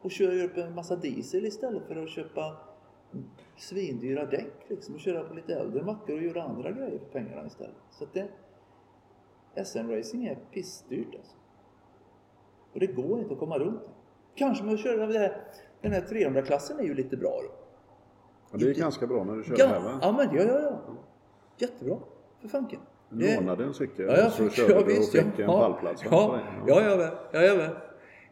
och 0.00 0.10
köra 0.10 0.44
upp 0.44 0.56
en 0.56 0.74
massa 0.74 0.96
diesel 0.96 1.46
istället 1.46 1.86
för 1.86 1.96
att 1.96 2.08
köpa 2.08 2.56
svindyra 3.56 4.24
däck 4.24 4.52
liksom 4.68 4.94
och 4.94 5.00
köra 5.00 5.24
på 5.24 5.34
lite 5.34 5.54
äldre 5.54 5.82
mackor 5.82 6.16
och 6.16 6.22
göra 6.22 6.42
andra 6.42 6.70
grejer 6.72 6.98
för 6.98 7.06
pengarna 7.06 7.46
istället. 7.46 7.76
Så 7.90 8.04
att 8.04 8.12
det, 8.12 8.28
SM-racing 9.54 10.26
är 10.26 10.38
pissdyrt 10.52 11.14
alltså. 11.14 11.36
Och 12.72 12.80
det 12.80 12.86
går 12.86 13.18
inte 13.18 13.32
att 13.32 13.38
komma 13.40 13.58
runt. 13.58 13.82
Kanske 14.34 14.64
med 14.64 14.74
att 14.74 14.80
köra 14.80 15.06
det 15.06 15.18
här, 15.18 15.42
den 15.80 15.92
här 15.92 16.00
300-klassen 16.00 16.78
är 16.78 16.84
ju 16.84 16.94
lite 16.94 17.16
bra 17.16 17.40
då. 17.42 17.50
Ja, 18.52 18.58
det 18.58 18.70
är 18.70 18.74
ganska 18.74 19.06
bra 19.06 19.24
när 19.24 19.36
du 19.36 19.44
kör 19.44 19.56
ja, 19.58 19.66
här 19.66 19.80
va? 19.80 19.98
Ja, 20.02 20.12
men 20.12 20.36
ja, 20.36 20.42
ja, 20.42 20.60
ja. 20.60 20.96
Jättebra. 21.56 21.98
För 22.40 22.48
fanken. 22.48 22.80
Du 23.10 23.36
lånade 23.36 23.64
en 23.64 23.74
cykel 23.74 24.06
ja, 24.08 24.16
jag 24.16 24.26
och 24.26 24.32
så 24.32 24.50
körde 24.50 24.72
ja, 24.72 24.80
du 24.80 24.98
och 24.98 25.04
fick 25.04 25.38
en 25.38 25.46
pallplats 25.46 26.04
ja, 26.04 26.40
ja, 26.66 26.82
ja, 26.82 27.10
ja, 27.32 27.42
ja, 27.42 27.54
ja. 27.54 27.70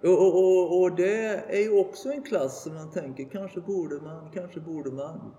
Och, 0.03 0.39
och, 0.39 0.83
och, 0.83 0.97
det 0.97 1.27
är 1.49 1.61
ju 1.61 1.79
också 1.81 2.13
en 2.13 2.23
klass 2.23 2.63
som 2.63 2.75
man 2.75 2.91
tänker, 2.91 3.25
kanske 3.25 3.61
borde 3.61 4.01
man, 4.01 4.31
kanske 4.35 4.61
borde 4.61 4.91
man. 4.91 5.35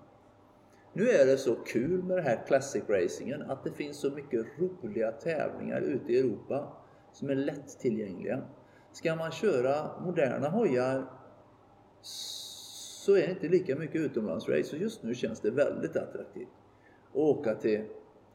Nu 0.92 1.08
är 1.08 1.26
det 1.26 1.38
så 1.38 1.54
kul 1.54 2.02
med 2.02 2.16
det 2.16 2.22
här 2.22 2.46
Classic 2.46 2.82
Racingen 2.88 3.42
att 3.42 3.64
det 3.64 3.72
finns 3.72 3.96
så 3.96 4.10
mycket 4.10 4.46
roliga 4.58 5.12
tävlingar 5.12 5.80
ute 5.80 6.12
i 6.12 6.18
Europa 6.18 6.72
som 7.12 7.30
är 7.30 7.34
lättillgängliga. 7.34 8.42
Ska 8.92 9.16
man 9.16 9.30
köra 9.30 10.00
moderna 10.00 10.48
hojar 10.48 11.06
så 12.02 13.16
är 13.16 13.26
det 13.26 13.30
inte 13.30 13.48
lika 13.48 13.76
mycket 13.76 13.96
utomlandsrace 13.96 14.76
och 14.76 14.82
just 14.82 15.02
nu 15.02 15.14
känns 15.14 15.40
det 15.40 15.50
väldigt 15.50 15.96
attraktivt. 15.96 16.48
Att 17.10 17.16
åka 17.16 17.54
till 17.54 17.84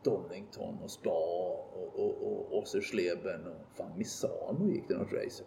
Donington 0.03 0.79
och 0.83 0.91
Spa 0.91 1.09
och, 1.73 1.99
och, 1.99 2.23
och 2.23 2.57
Ossersleben 2.57 3.47
och 3.47 3.77
fan 3.77 3.97
Misano 3.97 4.69
gick 4.69 4.87
det 4.87 4.97
något 4.97 5.13
race. 5.13 5.43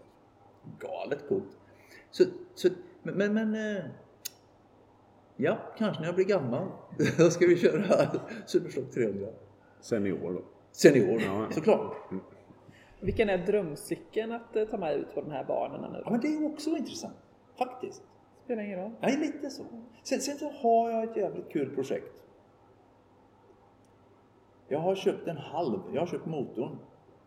Galet 0.78 1.28
coolt. 1.28 1.58
Så, 2.10 2.24
så, 2.54 2.68
men, 3.02 3.34
men 3.34 3.54
eh, 3.76 3.84
ja, 5.36 5.58
kanske 5.78 6.00
när 6.00 6.08
jag 6.08 6.14
blir 6.14 6.24
gammal. 6.24 6.68
Då 7.18 7.30
ska 7.30 7.46
vi 7.46 7.56
köra 7.56 8.10
Superstock 8.46 8.90
300. 8.90 9.28
Senior 9.80 10.32
då? 10.32 10.42
Senior, 10.72 11.22
Ja. 11.22 11.46
såklart. 11.50 11.96
Vilken 13.00 13.28
är 13.28 13.38
drömcykeln 13.38 14.32
att 14.32 14.56
eh, 14.56 14.64
ta 14.64 14.76
med 14.76 14.94
ut 14.96 15.14
på 15.14 15.20
de 15.20 15.30
här 15.30 15.44
banorna 15.44 15.88
nu? 15.92 16.02
Ja, 16.04 16.10
men 16.10 16.20
det 16.20 16.28
är 16.28 16.46
också 16.46 16.70
intressant. 16.70 17.14
Faktiskt. 17.58 18.02
Spelar 18.44 18.62
ingen 18.62 18.78
roll. 18.80 18.90
Ja, 19.00 19.08
lite 19.08 19.50
så. 19.50 19.64
Sen, 20.02 20.20
sen 20.20 20.36
så 20.38 20.50
har 20.50 20.90
jag 20.90 21.04
ett 21.04 21.16
jävligt 21.16 21.48
kul 21.52 21.74
projekt. 21.74 22.22
Jag 24.68 24.78
har 24.78 24.94
köpt 24.94 25.28
en 25.28 25.36
halv, 25.36 25.80
jag 25.94 26.00
har 26.02 26.06
köpt 26.06 26.26
motorn. 26.26 26.78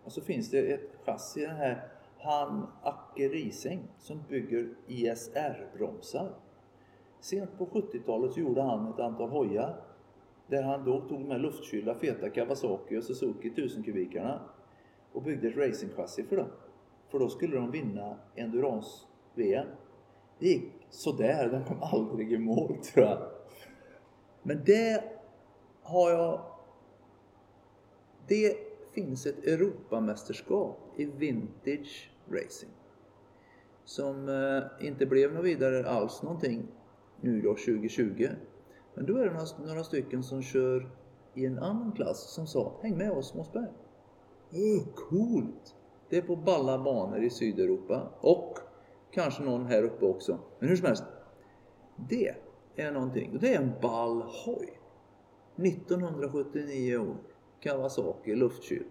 Och 0.03 0.11
så 0.11 0.21
finns 0.21 0.49
det 0.51 0.59
ett 0.73 0.89
chassi, 1.05 1.41
den 1.41 1.55
här 1.55 1.87
han 2.21 2.67
Acke 2.83 3.27
Rising, 3.27 3.87
som 3.97 4.23
bygger 4.29 4.69
ISR-bromsar. 4.87 6.29
Sent 7.19 7.57
på 7.57 7.65
70-talet 7.65 8.33
så 8.33 8.39
gjorde 8.39 8.61
han 8.61 8.93
ett 8.93 8.99
antal 8.99 9.29
hojar. 9.29 9.81
Där 10.47 10.63
han 10.63 10.85
då 10.85 11.01
tog 11.01 11.19
de 11.19 11.31
här 11.31 11.39
luftkylda 11.39 11.95
feta 11.95 12.29
Kawasaki 12.29 12.97
och 12.97 13.03
Suzuki 13.03 13.47
1000 13.47 13.83
kubikarna 13.83 14.41
och 15.13 15.23
byggde 15.23 15.47
ett 15.47 15.57
racingchassi 15.57 16.23
för 16.23 16.37
dem. 16.37 16.49
För 17.07 17.19
då 17.19 17.29
skulle 17.29 17.55
de 17.55 17.71
vinna 17.71 18.17
Endurance-VM. 18.35 19.67
Det 20.39 20.47
gick 20.47 20.71
sådär, 20.89 21.49
de 21.49 21.63
kom 21.63 21.83
aldrig 21.83 22.33
i 22.33 22.37
mål 22.37 22.77
tror 22.77 23.05
jag. 23.05 23.19
Men 24.43 24.63
det 24.65 25.03
har 25.83 26.11
jag... 26.11 26.41
Det 28.27 28.68
finns 28.91 29.25
ett 29.25 29.45
Europamästerskap 29.45 30.93
i 30.95 31.05
vintage 31.05 32.11
racing. 32.31 32.71
Som 33.85 34.29
eh, 34.29 34.87
inte 34.87 35.05
blev 35.05 35.33
något 35.33 35.45
vidare 35.45 35.89
alls 35.89 36.23
någonting 36.23 36.67
nu 37.21 37.41
då 37.41 37.49
2020. 37.49 38.27
Men 38.95 39.05
då 39.05 39.17
är 39.17 39.25
det 39.25 39.31
några, 39.31 39.67
några 39.67 39.83
stycken 39.83 40.23
som 40.23 40.41
kör 40.41 40.91
i 41.33 41.45
en 41.45 41.59
annan 41.59 41.91
klass 41.91 42.33
som 42.33 42.47
sa 42.47 42.79
Häng 42.81 42.97
med 42.97 43.11
oss 43.11 43.33
Mossberg. 43.33 43.67
Oh, 44.51 44.93
coolt! 44.95 45.75
Det 46.09 46.17
är 46.17 46.21
på 46.21 46.35
balla 46.35 46.83
banor 46.83 47.23
i 47.23 47.29
Sydeuropa 47.29 48.11
och 48.19 48.57
kanske 49.11 49.43
någon 49.43 49.65
här 49.65 49.83
uppe 49.83 50.05
också. 50.05 50.39
Men 50.59 50.69
hur 50.69 50.75
som 50.75 50.85
helst. 50.85 51.03
Det 52.09 52.35
är 52.75 52.91
någonting. 52.91 53.37
Det 53.41 53.53
är 53.53 53.61
en 53.61 53.71
ball 53.81 54.21
hoj. 54.21 54.79
1979 55.55 56.97
år. 56.97 57.17
Kawasaki 57.59 58.35
luftkylt. 58.35 58.87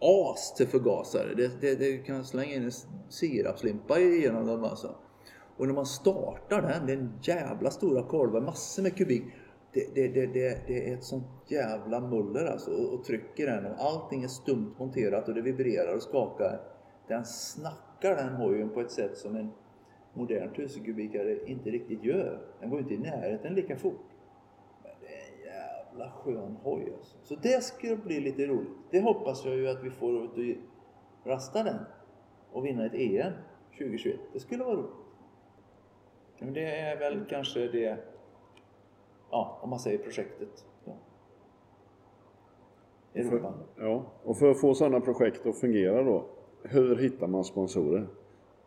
As 0.00 0.54
till 0.54 0.68
förgasare. 0.68 1.34
Det, 1.34 1.60
det, 1.60 1.74
det 1.74 1.98
kan 1.98 2.24
slänga 2.24 2.54
in 2.54 2.64
en 2.64 2.72
sirapslimpa 3.08 3.98
genom 3.98 4.46
dem 4.46 4.64
alltså. 4.64 4.94
Och 5.56 5.66
när 5.66 5.74
man 5.74 5.86
startar 5.86 6.62
den, 6.62 6.86
det 6.86 6.92
är 6.92 6.96
en 6.96 7.12
jävla 7.22 7.70
stora 7.70 8.02
kolvar, 8.02 8.40
massor 8.40 8.82
med 8.82 8.96
kubik. 8.96 9.22
Det, 9.72 9.94
det, 9.94 10.08
det, 10.08 10.26
det, 10.26 10.66
det 10.66 10.90
är 10.90 10.94
ett 10.94 11.04
sånt 11.04 11.24
jävla 11.46 12.00
muller 12.00 12.44
alltså 12.44 12.70
och, 12.70 12.94
och 12.94 13.04
trycker 13.04 13.46
den 13.46 13.66
och 13.66 13.80
allting 13.80 14.22
är 14.22 14.28
stumt 14.28 14.74
monterat 14.78 15.28
och 15.28 15.34
det 15.34 15.42
vibrerar 15.42 15.94
och 15.94 16.02
skakar. 16.02 16.60
Den 17.08 17.24
snackar 17.24 18.16
den 18.16 18.34
hojen 18.34 18.68
på 18.68 18.80
ett 18.80 18.90
sätt 18.90 19.16
som 19.16 19.36
en 19.36 19.50
modern 20.14 20.48
1000 20.48 20.84
kubikare 20.84 21.46
inte 21.46 21.70
riktigt 21.70 22.04
gör. 22.04 22.40
Den 22.60 22.70
går 22.70 22.80
inte 22.80 22.94
i 22.94 22.98
närheten 22.98 23.54
lika 23.54 23.76
fort. 23.76 24.06
Men 24.82 24.92
det 25.00 25.06
är 25.48 25.79
en 25.79 25.79
jävla 25.90 26.10
skön 26.10 26.56
hoj 26.62 26.92
alltså. 26.96 27.16
Så 27.22 27.34
det 27.34 27.64
ska 27.64 27.96
bli 27.96 28.20
lite 28.20 28.46
roligt. 28.46 28.68
Det 28.90 29.00
hoppas 29.00 29.44
jag 29.44 29.54
ju 29.54 29.68
att 29.68 29.84
vi 29.84 29.90
får 29.90 30.24
ut 30.24 30.30
och 30.30 31.26
rasta 31.30 31.62
den 31.62 31.78
och 32.52 32.66
vinna 32.66 32.86
ett 32.86 32.94
EM 32.94 33.32
2021. 33.78 34.20
Det 34.32 34.40
skulle 34.40 34.64
vara 34.64 34.76
roligt. 34.76 34.90
Men 36.38 36.52
det 36.52 36.76
är 36.76 36.98
väl 36.98 37.24
kanske 37.28 37.68
det, 37.68 37.98
ja, 39.30 39.58
om 39.62 39.70
man 39.70 39.78
säger 39.78 39.98
projektet. 39.98 40.66
Ja. 40.84 40.92
Europa. 43.14 43.54
Ja, 43.76 44.04
och 44.24 44.36
för 44.36 44.50
att 44.50 44.60
få 44.60 44.74
sådana 44.74 45.00
projekt 45.00 45.46
att 45.46 45.56
fungera 45.56 46.02
då, 46.02 46.26
hur 46.62 46.96
hittar 46.96 47.26
man 47.26 47.44
sponsorer? 47.44 48.06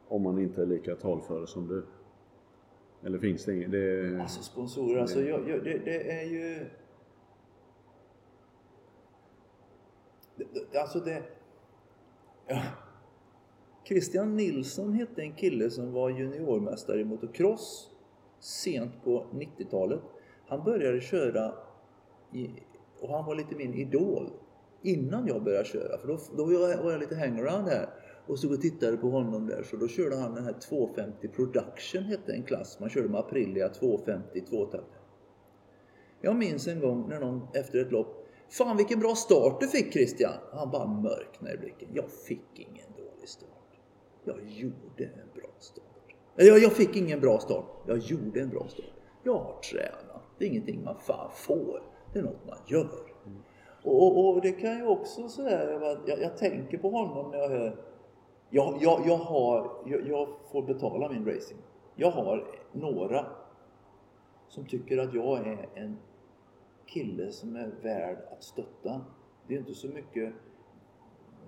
Om 0.07 0.21
man 0.21 0.39
inte 0.39 0.61
är 0.61 0.65
lika 0.65 0.95
talför 0.95 1.45
som 1.45 1.67
du. 1.67 1.85
Eller 3.05 3.19
finns 3.19 3.45
det 3.45 3.53
inget? 3.53 3.71
Det... 3.71 4.17
Alltså 4.21 4.43
sponsorer, 4.43 5.01
alltså 5.01 5.21
jag, 5.21 5.49
jag, 5.49 5.63
det, 5.63 5.77
det 5.77 6.11
är 6.11 6.23
ju... 6.23 6.39
Det, 6.39 6.59
det, 6.59 6.69
alltså 10.75 10.99
det... 10.99 11.23
Ja. 12.47 12.61
Christian 13.87 14.35
Nilsson 14.35 14.93
hette 14.93 15.21
en 15.21 15.33
kille 15.33 15.69
som 15.69 15.93
var 15.93 16.09
juniormästare 16.09 16.99
i 16.99 17.03
motocross 17.03 17.89
sent 18.39 19.03
på 19.03 19.25
90-talet. 19.31 19.99
Han 20.47 20.63
började 20.63 21.01
köra 21.01 21.53
i, 22.33 22.49
och 22.99 23.09
han 23.09 23.25
var 23.25 23.35
lite 23.35 23.55
min 23.55 23.73
idol 23.73 24.29
innan 24.81 25.27
jag 25.27 25.43
började 25.43 25.65
köra. 25.65 25.97
För 25.97 26.07
då, 26.07 26.19
då 26.37 26.45
var 26.45 26.69
jag, 26.69 26.83
var 26.83 26.91
jag 26.91 26.99
lite 26.99 27.15
hangaround 27.15 27.67
här 27.67 27.89
och 28.27 28.39
stod 28.39 28.51
och 28.51 28.61
tittade 28.61 28.97
på 28.97 29.09
honom 29.09 29.47
där. 29.47 29.63
Så 29.63 29.77
då 29.77 29.87
körde 29.87 30.15
han 30.15 30.35
den 30.35 30.43
här 30.43 30.53
250 30.53 31.27
Production 31.27 32.03
hette 32.03 32.33
en 32.33 32.43
klass. 32.43 32.79
Man 32.79 32.89
körde 32.89 33.09
med 33.09 33.19
Aprilia 33.19 33.69
250 33.69 34.41
tvåtakt. 34.41 34.99
Jag 36.21 36.35
minns 36.35 36.67
en 36.67 36.79
gång 36.79 37.09
när 37.09 37.19
någon 37.19 37.47
efter 37.53 37.79
ett 37.79 37.91
lopp 37.91 38.22
Fan 38.57 38.77
vilken 38.77 38.99
bra 38.99 39.15
start 39.15 39.59
du 39.59 39.67
fick 39.67 39.93
Christian! 39.93 40.33
Han 40.51 40.71
bara 40.71 40.87
mörknade 40.87 41.53
i 41.53 41.57
blicken. 41.57 41.89
Jag 41.93 42.09
fick 42.09 42.59
ingen 42.59 42.87
dålig 42.97 43.29
start. 43.29 43.79
Jag 44.23 44.35
gjorde 44.47 45.03
en 45.03 45.29
bra 45.35 45.49
start. 45.59 46.15
Jag, 46.35 46.59
jag 46.59 46.71
fick 46.73 46.95
ingen 46.95 47.19
bra 47.19 47.39
start. 47.39 47.65
Jag 47.87 47.97
gjorde 47.97 48.41
en 48.41 48.49
bra 48.49 48.67
start. 48.67 48.85
Jag 49.23 49.33
har 49.33 49.59
tränat. 49.71 50.21
Det 50.37 50.45
är 50.45 50.49
ingenting 50.49 50.83
man 50.83 50.95
fan 50.99 51.31
får. 51.33 51.83
Det 52.13 52.19
är 52.19 52.23
något 52.23 52.47
man 52.47 52.57
gör. 52.67 53.13
Och, 53.83 54.17
och, 54.17 54.29
och 54.29 54.41
det 54.41 54.51
kan 54.51 54.77
ju 54.77 54.85
också 54.85 55.29
sådär, 55.29 55.97
jag, 56.05 56.21
jag 56.21 56.37
tänker 56.37 56.77
på 56.77 56.89
honom 56.89 57.31
när 57.31 57.37
jag 57.37 57.49
hör 57.49 57.77
jag, 58.49 58.77
jag, 58.81 59.01
jag, 59.05 59.17
har, 59.17 59.71
jag, 59.85 60.07
jag 60.07 60.27
får 60.51 60.61
betala 60.61 61.09
min 61.09 61.25
racing. 61.25 61.61
Jag 61.95 62.11
har 62.11 62.47
några 62.71 63.25
som 64.49 64.65
tycker 64.65 64.97
att 64.97 65.13
jag 65.13 65.47
är 65.47 65.69
en 65.75 65.97
kille 66.85 67.31
som 67.31 67.55
är 67.55 67.71
värd 67.81 68.17
att 68.31 68.43
stötta. 68.43 69.01
Det 69.47 69.55
är 69.55 69.59
inte 69.59 69.73
så 69.73 69.87
mycket 69.87 70.33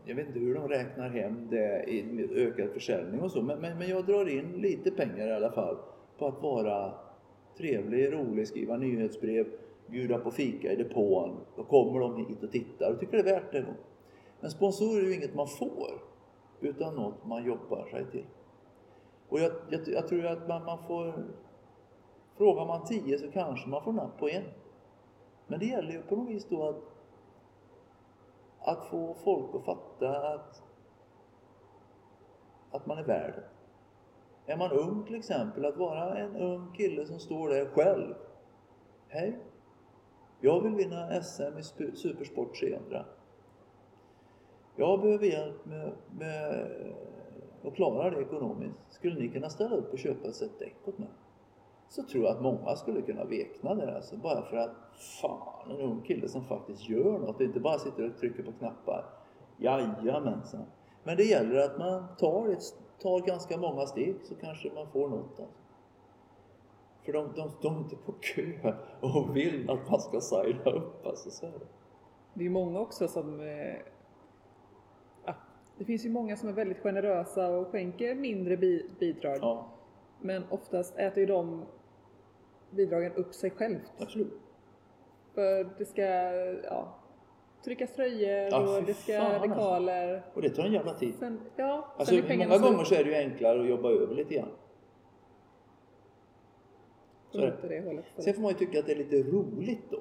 jag 0.08 0.16
vet 0.16 0.28
inte 0.28 0.40
hur 0.40 0.56
de 0.56 0.68
räknar 0.68 1.10
hem 1.10 1.48
det 1.50 1.84
i 1.84 2.28
ökad 2.36 2.70
försäljning 2.70 3.22
och 3.22 3.32
så, 3.32 3.42
men, 3.42 3.60
men, 3.60 3.78
men, 3.78 3.90
jag 3.90 4.06
drar 4.06 4.30
in 4.30 4.52
lite 4.52 4.92
pengar 4.92 5.28
i 5.28 5.32
alla 5.32 5.52
fall 5.52 5.78
på 6.18 6.28
att 6.28 6.42
vara 6.42 6.94
trevlig, 7.58 8.14
rolig, 8.14 8.48
skriva 8.48 8.78
nyhetsbrev, 8.78 9.48
bjuda 9.88 10.18
på 10.18 10.32
fika 10.32 10.72
i 10.72 10.76
depån. 10.76 11.38
Då 11.56 11.64
kommer 11.64 12.00
de 12.00 12.18
hit 12.18 12.44
och 12.44 12.52
tittar 12.52 12.92
och 12.92 13.00
tycker 13.00 13.24
det 13.24 13.30
är 13.30 13.36
värt 13.36 13.52
det. 13.52 13.62
Då. 13.62 13.74
Men 14.40 14.52
sponsorer 14.52 15.04
är 15.04 15.08
ju 15.08 15.16
inget 15.16 15.36
man 15.36 15.48
får, 15.48 16.02
utan 16.62 16.96
något 16.96 17.26
man 17.26 17.46
jobbar 17.46 17.86
sig 17.86 18.06
till. 18.12 18.26
Och 19.30 19.40
jag, 19.40 19.52
jag, 19.70 19.82
jag 19.88 20.08
tror 20.08 20.26
att 20.26 20.48
man, 20.48 20.66
man 20.66 20.78
får... 20.88 21.14
Frågar 22.38 22.66
man 22.66 22.86
tio 22.86 23.18
så 23.18 23.32
kanske 23.32 23.70
man 23.70 23.84
får 23.84 23.94
napp 23.94 24.20
på 24.20 24.30
en. 24.30 24.44
Men 25.48 25.60
det 25.60 25.66
gäller 25.66 25.92
ju 25.92 26.02
på 26.02 26.16
något 26.16 26.30
vis 26.30 26.48
då 26.50 26.70
att, 26.70 26.84
att 28.60 28.86
få 28.86 29.14
folk 29.14 29.56
att 29.56 29.66
fatta 29.66 30.34
att, 30.34 30.64
att 32.72 32.86
man 32.86 32.98
är 32.98 33.04
värd 33.04 33.44
Är 34.46 34.58
man 34.58 34.72
ung 34.72 35.04
till 35.04 35.16
exempel, 35.16 35.66
att 35.66 35.78
vara 35.78 36.18
en 36.18 36.36
ung 36.36 36.74
kille 36.74 37.06
som 37.06 37.20
står 37.20 37.50
där 37.50 37.66
själv. 37.66 38.16
Hej! 39.08 39.40
Jag 40.40 40.62
vill 40.62 40.76
vinna 40.76 41.22
SM 41.24 41.58
i 41.58 41.64
Supersport 41.96 42.56
300. 42.60 43.06
Jag 44.76 45.02
behöver 45.02 45.26
hjälp 45.26 45.66
med, 45.66 45.92
med 46.18 46.68
att 47.64 47.76
klara 47.76 48.10
det 48.10 48.22
ekonomiskt. 48.22 48.80
Skulle 48.90 49.20
ni 49.20 49.30
kunna 49.30 49.50
ställa 49.50 49.76
upp 49.76 49.94
och 49.94 50.00
köpa 50.00 50.28
ett 50.28 50.36
set 50.36 50.60
däck 50.60 50.76
åt 50.86 50.98
mig? 50.98 51.10
Så 51.90 52.04
tror 52.04 52.24
jag 52.24 52.36
att 52.36 52.42
många 52.42 52.76
skulle 52.76 53.02
kunna 53.02 53.26
vekna 53.26 53.76
där 53.76 53.96
alltså. 53.96 54.18
Bara 54.18 54.42
för 54.42 54.58
att 54.58 54.72
fan, 55.22 55.72
en 55.72 55.82
ung 55.82 56.02
kille 56.02 56.28
som 56.28 56.44
faktiskt 56.44 56.90
gör 56.90 57.20
något. 57.20 57.42
Inte 57.42 57.60
bara 57.60 57.80
sitter 57.80 58.10
och 58.10 58.18
trycker 58.18 58.44
på 58.44 58.52
knappar. 58.52 59.06
Jajamensan. 59.58 60.66
Men 61.04 61.18
det 61.18 61.24
gäller 61.24 61.60
att 61.60 61.78
man 61.78 62.04
tar, 62.18 62.50
ett, 62.50 62.64
tar 63.02 63.20
ganska 63.20 63.58
många 63.58 63.86
steg 63.86 64.16
så 64.24 64.36
kanske 64.36 64.72
man 64.76 64.88
får 64.88 65.10
något. 65.10 65.40
Alltså. 65.40 65.46
För 67.04 67.14
de, 67.14 67.30
de, 67.62 67.76
är 67.76 67.80
inte 67.80 67.96
på 67.96 68.12
kö 68.12 68.74
och 69.02 69.36
vill 69.36 69.70
att 69.70 69.92
man 69.92 70.00
ska 70.00 70.22
signa 70.22 70.72
upp. 70.72 71.06
Alltså, 71.06 71.30
så 71.30 71.46
är 71.46 71.52
det. 71.52 71.66
det 72.34 72.46
är 72.46 72.50
många 72.50 72.80
också 72.80 73.08
som 73.08 73.40
eh, 73.40 73.76
det 75.78 75.86
finns 75.86 76.06
ju 76.06 76.10
många 76.10 76.38
som 76.38 76.50
är 76.50 76.54
väldigt 76.54 76.80
generösa 76.80 77.48
och 77.50 77.68
skänker 77.68 78.16
mindre 78.16 78.58
bi 78.58 78.90
bidrag. 79.00 79.38
Ja. 79.42 79.68
Men 80.22 80.44
oftast 80.50 80.98
äter 80.98 81.20
ju 81.20 81.26
de 81.26 81.66
bidragen 82.70 83.14
upp 83.14 83.34
sig 83.34 83.52
självt. 83.52 83.92
Absolut. 83.98 84.34
För 85.34 85.70
det 85.78 85.86
ska 85.86 86.02
ja, 86.64 87.00
tryckas 87.64 87.94
tröjor 87.94 88.50
ja, 88.52 88.78
och 88.78 88.84
det 88.84 88.94
ska 88.94 89.14
fan, 89.14 89.32
alltså. 89.32 89.48
dekaler. 89.50 90.24
Och 90.34 90.42
det 90.42 90.50
tar 90.50 90.64
en 90.64 90.74
jävla 90.74 90.94
tid. 90.94 91.16
Sen, 91.20 91.40
ja, 91.56 91.94
alltså, 91.98 92.16
sen 92.16 92.38
många 92.38 92.58
gånger 92.58 92.84
så 92.84 92.96
är 92.96 93.04
det 93.04 93.10
ju 93.10 93.16
enklare 93.16 93.62
att 93.62 93.68
jobba 93.68 93.90
över 93.90 94.16
lite 94.16 94.34
grann. 94.34 94.50
Så 97.32 97.38
det. 97.38 97.54
Det 97.62 97.86
hållet, 97.86 98.06
Sen 98.18 98.34
får 98.34 98.42
man 98.42 98.52
ju 98.52 98.58
tycka 98.58 98.80
att 98.80 98.86
det 98.86 98.92
är 98.92 98.96
lite 98.96 99.24
roligt 99.24 99.92
då. 99.92 100.00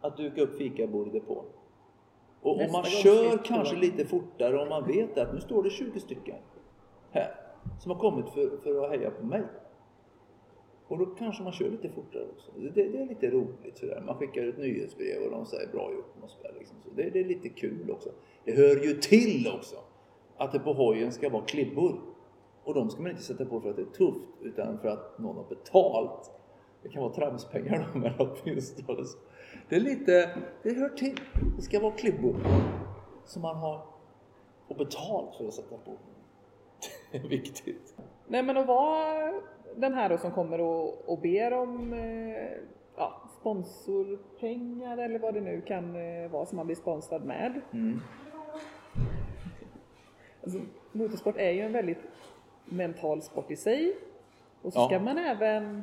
Att 0.00 0.16
duka 0.16 0.42
upp 0.42 0.58
fikabord 0.58 1.08
i 1.08 1.10
depån. 1.10 1.44
Och 2.42 2.60
om 2.60 2.72
man 2.72 2.84
kör 2.84 3.44
kanske 3.44 3.76
lite 3.76 4.04
fortare 4.04 4.58
om 4.58 4.68
man 4.68 4.86
vet 4.86 5.18
att 5.18 5.34
nu 5.34 5.40
står 5.40 5.62
det 5.62 5.70
20 5.70 6.00
stycken 6.00 6.36
här 7.10 7.39
som 7.80 7.90
har 7.90 7.98
kommit 7.98 8.28
för, 8.28 8.56
för 8.56 8.84
att 8.84 8.90
heja 8.90 9.10
på 9.10 9.26
mig. 9.26 9.42
Och 10.88 10.98
då 10.98 11.06
kanske 11.06 11.42
man 11.42 11.52
kör 11.52 11.70
lite 11.70 11.88
fortare 11.88 12.22
också. 12.36 12.52
Det, 12.56 12.70
det 12.70 13.02
är 13.02 13.06
lite 13.06 13.30
roligt 13.30 13.78
sådär. 13.78 14.02
Man 14.06 14.16
skickar 14.16 14.42
ut 14.42 14.58
nyhetsbrev 14.58 15.22
och 15.22 15.30
de 15.30 15.46
säger 15.46 15.72
bra 15.72 15.92
gjort 15.92 16.20
Mossberg. 16.20 16.52
Liksom. 16.58 16.76
Så 16.84 16.90
det, 16.90 17.10
det, 17.10 17.20
är 17.20 17.24
lite 17.24 17.48
kul 17.48 17.90
också. 17.90 18.10
Det 18.44 18.52
hör 18.52 18.84
ju 18.84 18.94
till 18.94 19.52
också 19.54 19.76
att 20.36 20.52
det 20.52 20.58
på 20.58 20.72
hojen 20.72 21.12
ska 21.12 21.28
vara 21.28 21.44
klibbor. 21.44 22.00
Och 22.64 22.74
de 22.74 22.90
ska 22.90 23.02
man 23.02 23.10
inte 23.10 23.22
sätta 23.22 23.44
på 23.44 23.60
för 23.60 23.70
att 23.70 23.76
det 23.76 23.82
är 23.82 23.86
tufft 23.86 24.28
utan 24.40 24.78
för 24.78 24.88
att 24.88 25.18
någon 25.18 25.36
har 25.36 25.44
betalt. 25.44 26.30
Det 26.82 26.88
kan 26.88 27.02
vara 27.02 27.12
tramspengar 27.12 27.88
då 27.92 27.98
men 27.98 28.12
åtminstone. 28.18 29.04
Det 29.68 29.76
är 29.76 29.80
lite, 29.80 30.38
det 30.62 30.74
hör 30.74 30.88
till. 30.88 31.20
Det 31.56 31.62
ska 31.62 31.80
vara 31.80 31.92
klibbor 31.92 32.36
som 33.24 33.42
man 33.42 33.56
har 33.56 33.86
och 34.68 34.76
betalt 34.76 35.36
för 35.36 35.46
att 35.46 35.54
sätta 35.54 35.76
på. 35.76 35.96
Viktigt. 37.28 37.94
Nej 38.26 38.42
men 38.42 38.56
att 38.56 38.66
vara 38.66 39.32
den 39.76 39.94
här 39.94 40.08
då 40.08 40.18
som 40.18 40.30
kommer 40.30 40.60
och, 40.60 41.08
och 41.08 41.18
ber 41.18 41.52
om 41.52 41.92
eh, 41.92 42.52
ja, 42.96 43.22
sponsorpengar 43.40 44.98
eller 44.98 45.18
vad 45.18 45.34
det 45.34 45.40
nu 45.40 45.60
kan 45.60 45.96
eh, 45.96 46.30
vara 46.30 46.46
som 46.46 46.56
man 46.56 46.66
blir 46.66 46.76
sponsrad 46.76 47.24
med. 47.24 47.60
Mm. 47.72 48.00
Alltså, 50.42 50.60
motorsport 50.92 51.36
är 51.36 51.50
ju 51.50 51.60
en 51.60 51.72
väldigt 51.72 51.98
mental 52.64 53.22
sport 53.22 53.50
i 53.50 53.56
sig. 53.56 53.96
Och 54.62 54.72
så 54.72 54.78
ja. 54.78 54.86
ska 54.86 54.98
man 54.98 55.18
även 55.18 55.82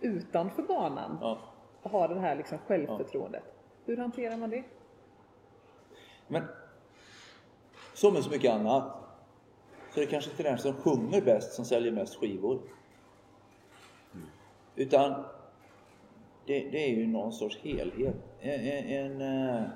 utanför 0.00 0.62
banan 0.62 1.18
ja 1.20 1.38
ha 1.90 2.08
det 2.08 2.20
här 2.20 2.36
liksom 2.36 2.58
självförtroendet. 2.58 3.44
Hur 3.84 3.96
hanterar 3.96 4.36
man 4.36 4.50
det? 4.50 4.64
Men 6.28 6.42
som 7.94 8.12
med 8.12 8.24
så 8.24 8.30
mycket 8.30 8.52
annat 8.52 9.03
så 9.94 10.00
är 10.00 10.04
det 10.04 10.10
kanske 10.10 10.30
inte 10.30 10.42
den 10.42 10.58
som 10.58 10.72
sjunger 10.72 11.20
bäst 11.20 11.52
som 11.52 11.64
säljer 11.64 11.92
mest 11.92 12.14
skivor. 12.14 12.60
Utan 14.76 15.10
det, 16.46 16.60
det, 16.70 16.84
är 16.84 16.96
ju 16.96 17.06
någon 17.06 17.32
sorts 17.32 17.58
helhet. 17.62 18.16
En, 18.40 18.60
en, 18.60 19.20
en, 19.20 19.70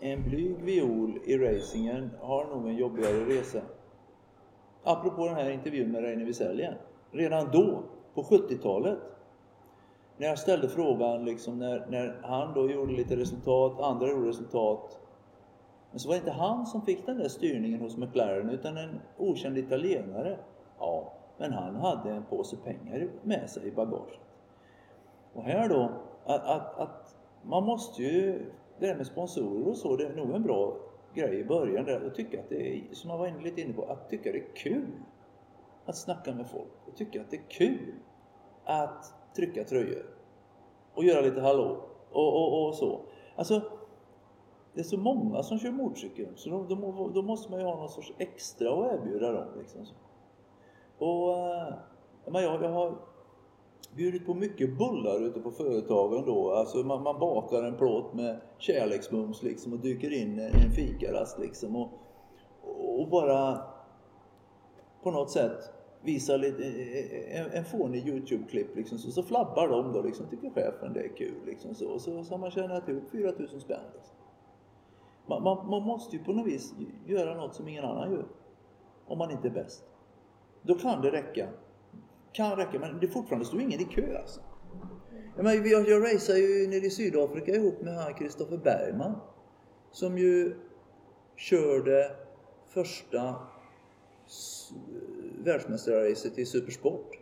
eh, 0.00 0.24
blyg 0.24 0.62
viol 0.62 1.18
i 1.24 1.38
racingen 1.38 2.10
har 2.20 2.44
nog 2.44 2.68
en 2.68 2.76
jobbigare 2.76 3.24
resa. 3.24 3.62
Apropå 4.82 5.26
den 5.26 5.34
här 5.34 5.50
intervjun 5.50 5.92
med 5.92 6.02
Reine 6.02 6.24
Wieselger. 6.24 6.80
Redan 7.10 7.50
då, 7.52 7.82
på 8.14 8.22
70-talet, 8.22 8.98
när 10.16 10.26
jag 10.26 10.38
ställde 10.38 10.68
frågan, 10.68 11.24
liksom, 11.24 11.58
när, 11.58 11.86
när 11.90 12.20
han 12.22 12.54
då 12.54 12.70
gjorde 12.70 12.92
lite 12.92 13.16
resultat, 13.16 13.80
andra 13.80 14.10
gjorde 14.10 14.28
resultat. 14.28 15.00
Men 15.96 16.00
så 16.00 16.08
var 16.08 16.14
det 16.14 16.18
inte 16.18 16.30
han 16.30 16.66
som 16.66 16.82
fick 16.82 17.06
den 17.06 17.18
där 17.18 17.28
styrningen 17.28 17.80
hos 17.80 17.96
McLaren, 17.96 18.50
utan 18.50 18.76
en 18.76 19.00
okänd 19.18 19.58
italienare. 19.58 20.38
Ja, 20.78 21.12
men 21.38 21.52
han 21.52 21.76
hade 21.76 22.10
en 22.10 22.22
påse 22.22 22.56
pengar 22.56 23.08
med 23.22 23.50
sig 23.50 23.68
i 23.68 23.70
bagaget. 23.70 24.20
Och 25.32 25.42
här 25.42 25.68
då, 25.68 25.90
att, 26.24 26.44
att, 26.44 26.78
att 26.78 27.16
man 27.42 27.64
måste 27.64 28.02
ju, 28.02 28.50
det 28.78 28.86
där 28.86 28.94
med 28.94 29.06
sponsorer 29.06 29.68
och 29.68 29.76
så, 29.76 29.96
det 29.96 30.06
är 30.06 30.16
nog 30.16 30.34
en 30.34 30.42
bra 30.42 30.76
grej 31.14 31.40
i 31.40 31.44
början 31.44 31.84
där, 31.84 32.06
att 32.06 32.14
tycka 32.14 32.40
att 32.40 32.48
det 32.48 32.68
är, 32.68 32.82
som 32.92 33.10
jag 33.10 33.18
var 33.18 33.42
lite 33.42 33.60
inne 33.60 33.72
på, 33.72 33.84
att 33.84 34.10
tycka 34.10 34.32
det 34.32 34.38
är 34.38 34.54
kul 34.56 34.92
att 35.86 35.96
snacka 35.96 36.34
med 36.34 36.46
folk 36.46 36.72
och 36.86 36.96
tycka 36.96 37.20
att 37.20 37.30
det 37.30 37.36
är 37.36 37.48
kul 37.48 37.94
att 38.64 39.14
trycka 39.36 39.64
tröjor 39.64 40.06
och 40.94 41.04
göra 41.04 41.20
lite 41.20 41.40
hallå 41.40 41.84
och, 42.10 42.34
och, 42.34 42.66
och 42.66 42.74
så. 42.74 43.00
Alltså, 43.36 43.62
det 44.76 44.82
är 44.82 44.84
så 44.84 44.96
många 44.96 45.42
som 45.42 45.58
kör 45.58 45.70
motorcykel 45.70 46.28
så 46.36 46.50
då, 46.50 46.64
då, 46.68 47.10
då, 47.14 47.22
måste 47.22 47.50
man 47.50 47.60
ju 47.60 47.66
ha 47.66 47.76
någon 47.76 47.88
sorts 47.88 48.12
extra 48.18 48.72
att 48.72 48.92
erbjuda 48.92 49.32
dem. 49.32 49.48
Liksom. 49.58 49.86
Och, 50.98 51.38
eh, 51.38 51.74
men 52.26 52.42
jag, 52.42 52.62
jag 52.62 52.70
har 52.70 52.98
bjudit 53.94 54.26
på 54.26 54.34
mycket 54.34 54.78
bullar 54.78 55.20
ute 55.22 55.40
på 55.40 55.50
företagen 55.50 56.24
då. 56.26 56.50
Alltså 56.50 56.78
man, 56.78 57.02
man 57.02 57.18
bakar 57.18 57.62
en 57.62 57.76
plåt 57.76 58.14
med 58.14 58.40
kärleksmums 58.58 59.42
liksom 59.42 59.72
och 59.72 59.78
dyker 59.78 60.12
in 60.12 60.38
en 60.38 60.70
fikarast 60.70 61.38
liksom. 61.38 61.76
Och, 61.76 61.90
och 63.00 63.08
bara 63.08 63.62
på 65.02 65.10
något 65.10 65.30
sätt 65.30 65.70
visar 66.02 66.38
lite, 66.38 66.64
eh, 66.64 67.30
eh, 67.30 67.40
en, 67.40 67.50
en 67.50 67.64
fånig 67.64 68.08
Youtube-klipp 68.08 68.76
liksom, 68.76 68.98
så, 68.98 69.10
så 69.10 69.22
flabbar 69.22 69.68
de 69.68 69.92
då 69.92 70.02
liksom, 70.02 70.26
tycker 70.26 70.50
chefen 70.50 70.92
det 70.92 71.00
är 71.00 71.16
kul 71.16 71.46
liksom 71.46 71.74
så. 71.74 71.98
Så, 71.98 72.24
så 72.24 72.34
har 72.34 72.38
man 72.38 72.50
tjänat 72.50 72.88
ihop 72.88 73.10
4000 73.10 73.60
spänn. 73.60 73.80
Liksom. 73.94 74.15
Man, 75.26 75.42
man, 75.42 75.70
man, 75.70 75.82
måste 75.82 76.16
ju 76.16 76.24
på 76.24 76.32
något 76.32 76.46
vis 76.46 76.74
göra 77.06 77.34
något 77.34 77.54
som 77.54 77.68
ingen 77.68 77.84
annan 77.84 78.12
gör. 78.12 78.26
Om 79.06 79.18
man 79.18 79.30
inte 79.30 79.48
är 79.48 79.52
bäst. 79.52 79.84
Då 80.62 80.74
kan 80.74 81.02
det 81.02 81.10
räcka. 81.10 81.48
Kan 82.32 82.56
räcka, 82.56 82.78
men 82.78 83.00
det 83.00 83.08
fortfarande 83.08 83.46
står 83.46 83.60
ingen 83.60 83.80
i 83.80 83.84
kö 83.84 84.18
alltså. 84.18 84.40
Jag, 85.36 85.44
menar, 85.44 85.66
jag, 85.66 85.88
jag 85.88 86.02
raceade 86.02 86.40
ju 86.40 86.68
nere 86.68 86.86
i 86.86 86.90
Sydafrika 86.90 87.54
ihop 87.54 87.82
med 87.82 87.94
han 87.94 88.14
Kristoffer 88.14 88.56
Bergman. 88.56 89.20
Som 89.90 90.18
ju 90.18 90.56
körde 91.36 92.10
första 92.66 93.34
världsmästarracet 95.44 96.38
i 96.38 96.46
supersport. 96.46 97.18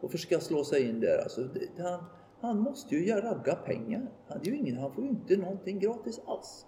Och 0.00 0.10
försöka 0.10 0.40
slå 0.40 0.64
sig 0.64 0.88
in 0.88 1.00
där. 1.00 1.18
Alltså, 1.18 1.40
det, 1.40 1.82
han, 1.82 2.04
han 2.40 2.58
måste 2.58 2.94
ju 2.94 3.06
göra 3.06 3.34
ragga 3.34 3.54
pengar. 3.54 4.10
Han, 4.28 4.40
är 4.40 4.44
ju 4.44 4.56
ingen, 4.56 4.78
han 4.78 4.92
får 4.92 5.04
ju 5.04 5.10
inte 5.10 5.36
någonting 5.36 5.78
gratis 5.78 6.20
alls. 6.26 6.66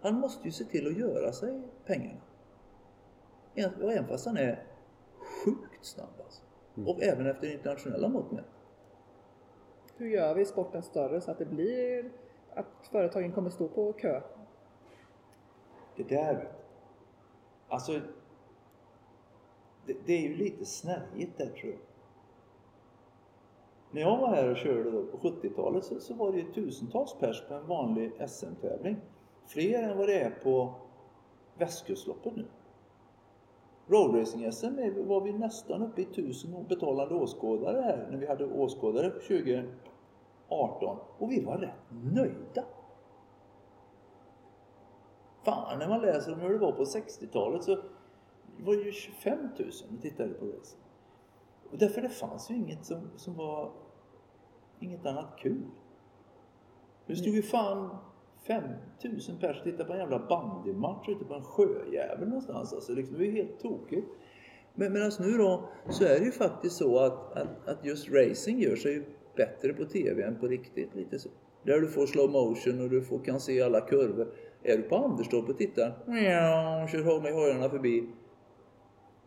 Han 0.00 0.14
måste 0.14 0.44
ju 0.44 0.52
se 0.52 0.64
till 0.64 0.86
att 0.86 0.98
göra 0.98 1.32
sig 1.32 1.62
pengarna. 1.86 2.20
Och 3.54 3.92
även 3.92 4.08
fast 4.08 4.26
han 4.26 4.36
är 4.36 4.66
sjukt 5.44 5.84
snabb 5.84 6.20
alltså. 6.24 6.42
Och 6.86 7.02
även 7.02 7.26
efter 7.26 7.52
internationella 7.52 8.08
mått. 8.08 8.30
Hur 9.96 10.08
gör 10.08 10.34
vi 10.34 10.44
sporten 10.44 10.82
större 10.82 11.20
så 11.20 11.30
att 11.30 11.38
det 11.38 11.46
blir 11.46 12.10
att 12.54 12.88
företagen 12.90 13.32
kommer 13.32 13.50
stå 13.50 13.68
på 13.68 13.92
kö? 13.92 14.22
Det 15.96 16.02
där. 16.02 16.52
Alltså, 17.68 18.00
det, 19.86 19.96
det 20.06 20.12
är 20.12 20.20
ju 20.20 20.34
lite 20.36 20.64
snärjigt 20.64 21.38
där 21.38 21.46
tror 21.46 21.72
jag. 21.72 21.80
När 23.90 24.00
jag 24.00 24.18
var 24.18 24.28
här 24.28 24.50
och 24.50 24.56
körde 24.56 24.90
då 24.90 25.06
på 25.06 25.16
70-talet 25.16 25.84
så, 25.84 26.00
så 26.00 26.14
var 26.14 26.32
det 26.32 26.38
ju 26.38 26.52
tusentals 26.52 27.16
pers 27.20 27.42
på 27.48 27.54
en 27.54 27.66
vanlig 27.66 28.12
SM-tävling. 28.28 28.96
Fler 29.46 29.82
än 29.82 29.98
vad 29.98 30.08
det 30.08 30.20
är 30.20 30.30
på 30.30 30.74
Västkustloppet 31.58 32.36
nu. 32.36 32.46
Roadracing-SM 33.86 35.06
var 35.06 35.20
vi 35.20 35.32
nästan 35.32 35.82
uppe 35.82 36.00
i 36.00 36.04
1000 36.04 36.66
betalande 36.68 37.14
åskådare 37.14 37.80
här 37.80 38.08
när 38.10 38.18
vi 38.18 38.26
hade 38.26 38.46
åskådare 38.46 39.10
2018 39.10 40.98
och 41.18 41.30
vi 41.30 41.44
var 41.44 41.58
rätt 41.58 41.90
nöjda. 41.90 42.64
Fan, 45.42 45.78
när 45.78 45.88
man 45.88 46.00
läser 46.00 46.32
om 46.32 46.40
hur 46.40 46.50
det 46.50 46.58
var 46.58 46.72
på 46.72 46.84
60-talet 46.84 47.62
så 47.62 47.78
var 48.58 48.74
det 48.74 48.82
ju 48.82 48.92
25 48.92 49.48
000 49.58 49.72
som 49.72 49.98
tittade 49.98 50.34
på 50.34 50.46
racing. 50.46 50.80
Och 51.70 51.78
därför 51.78 52.02
det 52.02 52.08
fanns 52.08 52.50
ju 52.50 52.54
inget 52.54 52.84
som, 52.84 53.10
som 53.16 53.34
var 53.34 53.72
inget 54.80 55.06
annat 55.06 55.36
kul. 55.38 55.62
Det 57.06 57.16
stod 57.16 57.34
ju 57.34 57.42
fan 57.42 57.96
5 58.46 58.62
000 59.04 59.20
pers 59.40 59.62
tittar 59.62 59.84
på 59.84 59.92
en 59.92 59.98
jävla 59.98 60.18
bandymatch 60.18 61.08
ute 61.08 61.24
på 61.24 61.34
en 61.34 61.42
sjöjävel 61.42 62.28
någonstans. 62.28 62.72
Alltså, 62.72 62.92
liksom, 62.92 63.18
det 63.18 63.24
är 63.24 63.26
ju 63.26 63.32
helt 63.32 63.60
tokigt. 63.60 64.08
Men 64.74 64.92
medan 64.92 65.06
alltså, 65.06 65.22
nu 65.22 65.38
då 65.38 65.68
så 65.90 66.04
är 66.04 66.18
det 66.18 66.24
ju 66.24 66.32
faktiskt 66.32 66.76
så 66.76 66.98
att, 66.98 67.36
att, 67.36 67.68
att 67.68 67.84
just 67.84 68.08
racing 68.10 68.62
gör 68.62 68.76
sig 68.76 68.92
ju 68.92 69.04
bättre 69.36 69.72
på 69.72 69.84
TV 69.84 70.22
än 70.22 70.40
på 70.40 70.46
riktigt. 70.46 70.94
Lite 70.94 71.18
så. 71.18 71.28
Där 71.62 71.80
du 71.80 71.88
får 71.88 72.06
slow 72.06 72.30
motion 72.30 72.80
och 72.80 72.90
du 72.90 73.02
får, 73.02 73.18
kan 73.18 73.40
se 73.40 73.62
alla 73.62 73.80
kurvor. 73.80 74.32
Är 74.62 74.76
du 74.76 74.82
på 74.82 74.96
Anderstorp 74.96 75.48
och 75.48 75.58
tittar, 75.58 75.98
mjau, 76.06 76.88
kör 76.88 77.22
med 77.22 77.32
hojarna 77.32 77.68
förbi. 77.68 78.08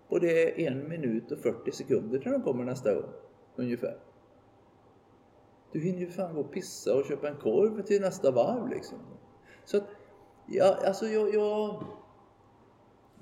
Och 0.08 0.20
det 0.20 0.66
är 0.66 0.72
en 0.72 0.90
minut 0.90 1.32
och 1.32 1.40
40 1.40 1.72
sekunder 1.72 2.20
till 2.20 2.32
de 2.32 2.42
kommer 2.42 2.64
nästa 2.64 2.94
gång. 2.94 3.10
Ungefär. 3.56 3.98
Du 5.74 5.80
hinner 5.80 6.00
ju 6.00 6.08
fan 6.08 6.36
gå 6.36 6.42
och 6.42 6.52
pissa 6.52 6.96
och 6.96 7.06
köpa 7.06 7.30
en 7.30 7.38
korv 7.38 7.82
till 7.82 8.02
nästa 8.02 8.32
varv 8.32 8.70
liksom. 8.70 8.98
Så 9.66 9.78
att, 9.78 9.84
ja, 10.48 10.78
alltså 10.86 11.06
jag... 11.06 11.34
jag 11.34 11.84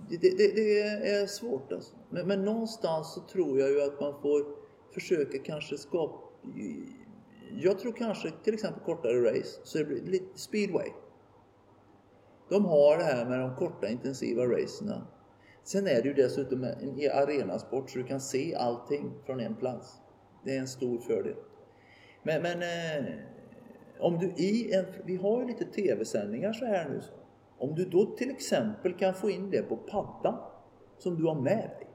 det, 0.10 0.18
det, 0.18 0.56
det 0.56 0.82
är 1.10 1.28
svårt 1.28 1.72
alltså. 1.72 1.96
Men, 2.10 2.28
men 2.28 2.46
någonstans 2.46 3.14
så 3.14 3.22
tror 3.22 3.60
jag 3.60 3.70
ju 3.70 3.82
att 3.82 4.02
man 4.02 4.22
får 4.22 4.46
försöka 4.94 5.40
kanske 5.40 5.78
skapa... 5.78 6.18
Jag 7.52 7.80
tror 7.80 7.94
kanske 7.94 8.32
till 8.44 8.54
exempel 8.54 8.84
kortare 8.84 9.32
race, 9.32 9.62
så 9.64 9.78
det 9.78 9.86
blir 9.86 10.02
lite 10.02 10.40
speedway. 10.40 10.90
De 12.50 12.66
har 12.66 12.98
det 12.98 13.04
här 13.04 13.26
med 13.26 13.40
de 13.40 13.56
korta 13.56 13.88
intensiva 13.88 14.44
racerna. 14.44 15.08
Sen 15.64 15.88
är 15.88 16.02
det 16.02 16.08
ju 16.08 16.14
dessutom 16.14 16.64
en 16.64 17.12
arenasport 17.14 17.90
så 17.90 17.98
du 17.98 18.04
kan 18.04 18.22
se 18.22 18.56
allting 18.56 19.12
från 19.26 19.40
en 19.40 19.56
plats. 19.56 19.94
Det 20.46 20.56
är 20.56 20.60
en 20.60 20.68
stor 20.68 21.00
fördel. 21.00 21.36
Men, 22.24 22.42
men 22.42 22.62
eh, 22.62 23.14
om 24.00 24.18
du 24.20 24.26
i 24.26 24.74
en, 24.74 24.86
vi 25.06 25.16
har 25.16 25.42
ju 25.42 25.48
lite 25.48 25.66
tv-sändningar 25.66 26.54
så 26.54 26.66
här 26.66 26.90
nu. 26.90 27.02
Så. 27.02 27.14
Om 27.58 27.76
du 27.76 27.86
då 27.86 28.06
till 28.06 28.30
exempel 28.30 28.94
kan 28.94 29.14
få 29.14 29.30
in 29.30 29.50
det 29.50 29.62
på 29.62 29.78
paddan 29.78 30.38
som 30.98 31.16
du 31.16 31.24
har 31.24 31.36
med 31.36 31.70
dig. 31.80 31.88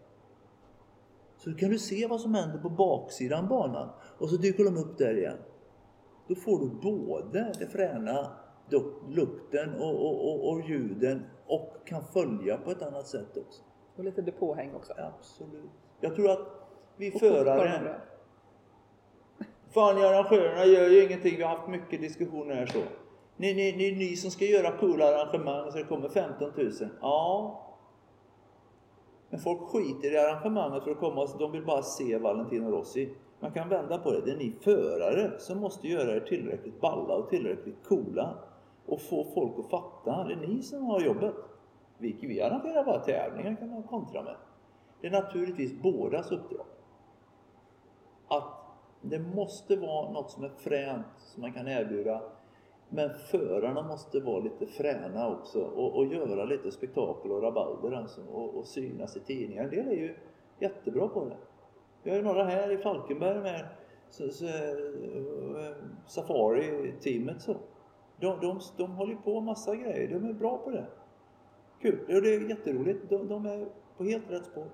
Så 1.36 1.54
kan 1.54 1.70
du 1.70 1.78
se 1.78 2.06
vad 2.06 2.20
som 2.20 2.34
händer 2.34 2.58
på 2.58 2.68
baksidan 2.68 3.48
banan 3.48 3.88
och 4.18 4.30
så 4.30 4.36
dyker 4.36 4.64
de 4.64 4.76
upp 4.76 4.98
där 4.98 5.18
igen. 5.18 5.38
Då 6.28 6.34
får 6.34 6.58
du 6.58 6.68
både 6.68 7.52
det 7.58 7.66
fräna 7.66 8.32
lukten 9.08 9.74
och, 9.74 10.06
och, 10.06 10.30
och, 10.30 10.48
och 10.50 10.60
ljuden 10.68 11.22
och 11.46 11.76
kan 11.86 12.04
följa 12.04 12.56
på 12.56 12.70
ett 12.70 12.82
annat 12.82 13.06
sätt 13.06 13.36
också. 13.36 13.62
Och 13.96 14.04
lite 14.04 14.22
depåhäng 14.22 14.74
också. 14.74 14.92
Absolut. 14.96 15.70
Jag 16.00 16.14
tror 16.14 16.30
att 16.30 16.48
vi 16.96 17.10
Och 17.14 17.20
förare... 17.20 18.00
Fan, 19.76 19.98
arrangörerna 19.98 20.64
gör 20.64 20.88
ju 20.88 21.04
ingenting. 21.04 21.36
Vi 21.36 21.42
har 21.42 21.56
haft 21.56 21.68
mycket 21.68 22.00
diskussioner 22.00 22.54
här 22.54 22.66
så. 22.66 22.82
Ni, 23.36 23.54
ni, 23.54 23.76
ni, 23.76 23.92
ni 23.92 24.16
som 24.16 24.30
ska 24.30 24.44
göra 24.44 24.76
coola 24.76 25.04
arrangemang 25.04 25.72
så 25.72 25.78
det 25.78 25.84
kommer 25.84 26.08
15 26.08 26.52
000. 26.56 26.72
Ja. 27.00 27.60
Men 29.30 29.40
folk 29.40 29.60
skiter 29.60 30.14
i 30.14 30.18
arrangemanget 30.18 30.84
för 30.84 30.90
att 30.90 30.98
komma. 30.98 31.28
De 31.38 31.52
vill 31.52 31.64
bara 31.64 31.82
se 31.82 32.18
Valentino 32.18 32.70
Rossi. 32.70 33.14
Man 33.40 33.52
kan 33.52 33.68
vända 33.68 33.98
på 33.98 34.10
det. 34.10 34.20
Det 34.20 34.30
är 34.30 34.36
ni 34.36 34.52
förare 34.60 35.38
som 35.38 35.58
måste 35.58 35.88
göra 35.88 36.16
er 36.16 36.20
tillräckligt 36.20 36.80
balla 36.80 37.14
och 37.14 37.30
tillräckligt 37.30 37.84
coola. 37.84 38.34
Och 38.86 39.00
få 39.00 39.24
folk 39.34 39.52
att 39.58 39.70
fatta. 39.70 40.24
Det 40.24 40.32
är 40.32 40.48
ni 40.48 40.62
som 40.62 40.84
har 40.84 41.00
jobbet. 41.00 41.34
Vi, 41.98 42.16
vi 42.20 42.40
arrangerar 42.40 42.84
bara 42.84 42.98
tävlingar 42.98 43.56
kan 43.56 43.70
man 43.70 43.82
kontra 43.82 44.22
med. 44.22 44.36
Det 45.00 45.06
är 45.06 45.10
naturligtvis 45.10 45.82
bådas 45.82 46.32
uppdrag. 46.32 46.66
Att 48.28 48.65
det 49.00 49.18
måste 49.18 49.76
vara 49.76 50.10
något 50.10 50.30
som 50.30 50.44
är 50.44 50.48
fränt 50.48 51.06
som 51.16 51.40
man 51.40 51.52
kan 51.52 51.68
erbjuda. 51.68 52.22
Men 52.88 53.10
förarna 53.30 53.82
måste 53.82 54.20
vara 54.20 54.38
lite 54.38 54.66
fräna 54.66 55.28
också 55.28 55.62
och, 55.62 55.96
och 55.96 56.06
göra 56.06 56.44
lite 56.44 56.72
spektakel 56.72 57.30
och 57.30 57.42
rabalder 57.42 57.92
alltså, 57.92 58.20
och, 58.32 58.54
och 58.54 58.66
synas 58.66 59.16
i 59.16 59.20
tidningar. 59.20 59.64
En 59.64 59.70
del 59.70 59.88
är 59.88 59.92
ju 59.92 60.14
jättebra 60.58 61.08
på 61.08 61.24
det. 61.24 61.36
Vi 62.02 62.10
har 62.10 62.16
ju 62.16 62.22
några 62.22 62.44
här 62.44 62.70
i 62.70 62.78
Falkenberg 62.78 63.40
med 63.40 63.66
så, 64.10 64.28
så, 64.28 64.46
eh, 64.46 65.76
Safari-teamet 66.06 67.42
så. 67.42 67.56
De, 68.20 68.40
de, 68.40 68.60
de 68.76 68.90
håller 68.90 69.12
ju 69.12 69.18
på 69.18 69.40
massa 69.40 69.76
grejer. 69.76 70.08
De 70.08 70.28
är 70.28 70.32
bra 70.32 70.58
på 70.58 70.70
det. 70.70 70.86
Kul. 71.82 71.98
Det 72.06 72.34
är 72.34 72.48
jätteroligt. 72.50 73.10
De, 73.10 73.28
de 73.28 73.46
är 73.46 73.68
på 73.96 74.04
helt 74.04 74.30
rätt 74.30 74.44
spår. 74.46 74.66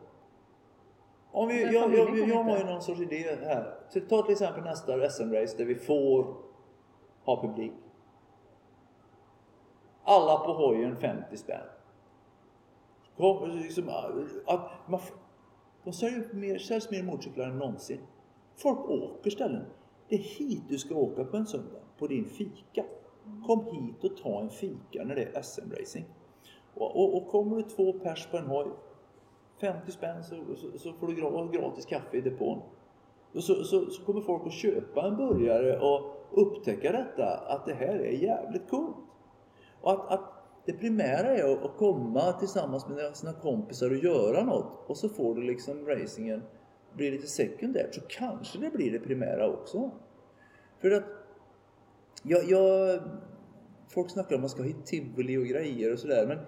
Om 1.32 1.48
vi, 1.48 1.62
jag, 1.62 1.94
jag, 1.94 2.06
kommer 2.06 2.28
jag 2.28 2.42
har 2.42 2.58
ju 2.58 2.64
någon 2.64 2.82
sorts 2.82 3.00
idé 3.00 3.36
här. 3.40 3.74
Så 3.88 4.00
ta 4.00 4.22
till 4.22 4.32
exempel 4.32 4.64
nästa 4.64 4.92
SM-race 5.10 5.56
där 5.56 5.64
vi 5.64 5.74
får 5.74 6.36
ha 7.24 7.42
publik. 7.42 7.72
Alla 10.04 10.38
på 10.38 10.52
hojen 10.52 10.96
50 10.96 11.36
spänn. 11.36 11.66
Kom, 13.16 13.50
liksom, 13.50 13.88
att 14.46 14.70
man, 14.88 15.00
de 15.84 15.92
säljer 15.92 16.28
mer, 16.32 16.58
säljs 16.58 16.90
mer 16.90 17.02
motorcyklar 17.02 17.46
än 17.46 17.58
någonsin. 17.58 18.00
Folk 18.56 18.78
åker 18.78 19.30
ställen. 19.30 19.64
Det 20.08 20.14
är 20.14 20.18
hit 20.18 20.62
du 20.68 20.78
ska 20.78 20.94
åka 20.94 21.24
på 21.24 21.36
en 21.36 21.46
söndag, 21.46 21.80
på 21.98 22.06
din 22.06 22.24
fika. 22.24 22.84
Kom 23.46 23.64
hit 23.64 24.04
och 24.04 24.16
ta 24.16 24.40
en 24.40 24.50
fika 24.50 25.04
när 25.04 25.14
det 25.14 25.22
är 25.22 25.42
SM-racing. 25.42 26.04
Och, 26.74 26.96
och, 26.96 27.16
och 27.16 27.28
kommer 27.28 27.56
du 27.56 27.62
två 27.62 27.92
pers 27.92 28.26
på 28.26 28.36
en 28.36 28.46
hoj, 28.46 28.66
50 29.62 29.92
spänn 29.92 30.24
så, 30.24 30.36
så, 30.56 30.78
så 30.78 30.92
får 30.92 31.06
du 31.06 31.58
gratis 31.58 31.86
kaffe 31.86 32.16
i 32.16 32.20
depån. 32.20 32.62
Och 33.34 33.44
så, 33.44 33.64
så, 33.64 33.90
så 33.90 34.04
kommer 34.04 34.20
folk 34.20 34.46
att 34.46 34.52
köpa 34.52 35.06
en 35.06 35.16
burgare 35.16 35.78
och 35.78 36.28
upptäcka 36.30 36.92
detta, 36.92 37.36
att 37.36 37.66
det 37.66 37.74
här 37.74 37.94
är 37.94 38.12
jävligt 38.12 38.70
coolt. 38.70 38.96
Och 39.80 39.92
att, 39.92 40.10
att 40.10 40.32
det 40.66 40.72
primära 40.72 41.36
är 41.36 41.52
att, 41.52 41.64
att 41.64 41.76
komma 41.76 42.32
tillsammans 42.32 42.88
med 42.88 43.16
sina 43.16 43.32
kompisar 43.32 43.90
och 43.90 43.96
göra 43.96 44.44
något 44.44 44.84
och 44.86 44.96
så 44.96 45.08
får 45.08 45.34
du 45.34 45.42
liksom 45.42 45.86
racingen 45.86 46.42
bli 46.92 47.10
lite 47.10 47.26
sekundärt 47.26 47.94
så 47.94 48.00
kanske 48.08 48.58
det 48.58 48.70
blir 48.70 48.92
det 48.92 48.98
primära 48.98 49.48
också. 49.48 49.90
För 50.80 50.90
att 50.90 51.04
jag, 52.22 52.44
jag, 52.44 53.00
folk 53.88 54.10
snackar 54.10 54.36
om 54.36 54.38
att 54.38 54.42
man 54.42 54.48
ska 54.50 54.62
ha 54.62 54.68
hit 54.68 54.86
tivoli 54.86 55.36
och 55.36 55.46
grejer 55.46 55.92
och 55.92 55.98
sådär 55.98 56.26
men 56.26 56.38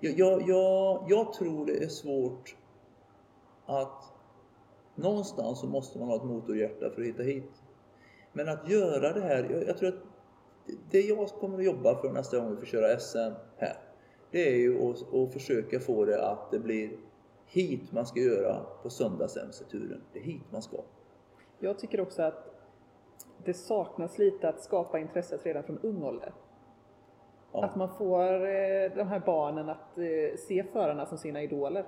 jag, 0.00 0.18
jag, 0.18 0.48
jag, 0.48 1.06
jag 1.08 1.32
tror 1.32 1.66
det 1.66 1.84
är 1.84 1.88
svårt 1.88 2.56
att 3.66 4.12
någonstans 4.94 5.60
så 5.60 5.66
måste 5.66 5.98
man 5.98 6.08
ha 6.08 6.16
ett 6.16 6.24
motorhjärta 6.24 6.90
för 6.90 7.00
att 7.00 7.06
hitta 7.08 7.22
hit. 7.22 7.62
Men 8.32 8.48
att 8.48 8.68
göra 8.68 9.12
det 9.12 9.20
här, 9.20 9.48
jag, 9.50 9.68
jag 9.68 9.78
tror 9.78 9.88
att 9.88 10.02
det 10.90 11.00
jag 11.00 11.28
kommer 11.28 11.58
att 11.58 11.64
jobba 11.64 11.94
för 11.94 12.12
nästa 12.12 12.38
gång 12.38 12.50
vi 12.50 12.56
får 12.56 12.66
köra 12.66 12.98
SM 12.98 13.32
här, 13.56 13.76
det 14.30 14.48
är 14.48 14.56
ju 14.56 14.90
att, 14.90 15.14
att 15.14 15.32
försöka 15.32 15.80
få 15.80 16.04
det 16.04 16.26
att 16.26 16.50
det 16.50 16.58
blir 16.58 16.90
hit 17.46 17.92
man 17.92 18.06
ska 18.06 18.20
göra 18.20 18.66
på 18.82 18.90
söndags 18.90 19.36
MC-turen. 19.36 20.02
Det 20.12 20.18
är 20.18 20.22
hit 20.22 20.42
man 20.50 20.62
ska. 20.62 20.76
Jag 21.58 21.78
tycker 21.78 22.00
också 22.00 22.22
att 22.22 22.52
det 23.44 23.54
saknas 23.54 24.18
lite 24.18 24.48
att 24.48 24.64
skapa 24.64 24.98
intresset 24.98 25.46
redan 25.46 25.64
från 25.64 25.78
ung 25.78 26.02
ålder. 26.02 26.32
Ja. 27.52 27.64
Att 27.64 27.76
man 27.76 27.88
får 27.88 28.46
eh, 28.46 28.92
de 28.96 29.08
här 29.08 29.22
barnen 29.26 29.68
att 29.68 29.98
eh, 29.98 30.38
se 30.38 30.64
förarna 30.72 31.06
som 31.06 31.18
sina 31.18 31.42
idoler. 31.42 31.84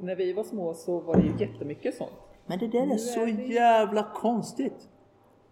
När 0.00 0.16
vi 0.16 0.32
var 0.32 0.44
små 0.44 0.74
så 0.74 1.00
var 1.00 1.16
det 1.16 1.22
ju 1.22 1.36
jättemycket 1.38 1.94
sånt. 1.94 2.12
Men 2.46 2.58
det 2.58 2.68
där 2.68 2.86
Nu 2.86 2.92
är 2.92 2.98
så 2.98 3.20
är 3.20 3.26
jävla 3.52 4.02
konstigt. 4.14 4.88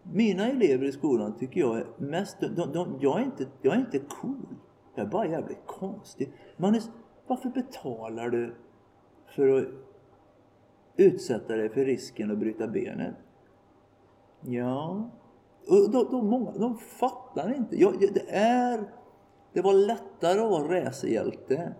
Mina 0.02 0.48
elever 0.48 0.85
i 0.85 0.92
skolan 0.92 1.37
tycker 1.38 1.61
jag 1.61 1.78
är 1.78 1.87
mest... 1.98 2.40
De, 2.40 2.72
de, 2.72 2.98
jag, 3.00 3.20
är 3.20 3.24
inte, 3.24 3.46
jag 3.62 3.74
är 3.74 3.80
inte 3.80 3.98
cool. 3.98 4.46
Jag 4.94 5.06
är 5.06 5.11
bara 5.11 5.26
jävligt 5.26 5.66
konstig. 5.66 6.32
Man 6.56 6.74
är, 6.74 6.82
varför 7.26 7.48
betalar 7.48 8.30
du 8.30 8.54
för 9.26 9.59
att 9.59 9.66
utsätta 10.96 11.56
dig 11.56 11.68
för 11.68 11.85
risken 11.85 12.30
att 12.30 12.38
bryta 12.38 12.66
benet? 12.66 13.14
Ja... 14.40 15.11
Och 15.68 15.90
de, 15.90 16.06
de, 16.11 16.26
många, 16.26 16.52
de 16.52 16.78
fattar 16.78 17.56
inte. 17.56 17.80
Jag- 17.80 18.00
det 18.14 18.30
är... 18.30 18.90
Det 19.52 19.61
var 19.62 19.72
lättare 19.72 20.40
att 20.40 20.50
vara 20.50 20.80
racerhjälte 20.80 21.74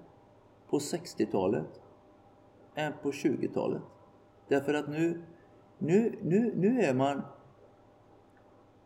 på 0.70 0.79
60-talet 0.79 1.81
än 2.77 2.93
på 3.03 3.11
20-talet. 3.11 3.83
Därför 4.49 4.75
att 4.75 4.89
nu, 4.89 5.23
nu, 5.79 6.19
nu, 6.23 6.53
nu 6.57 6.81
är 6.81 6.95
man... 6.95 7.23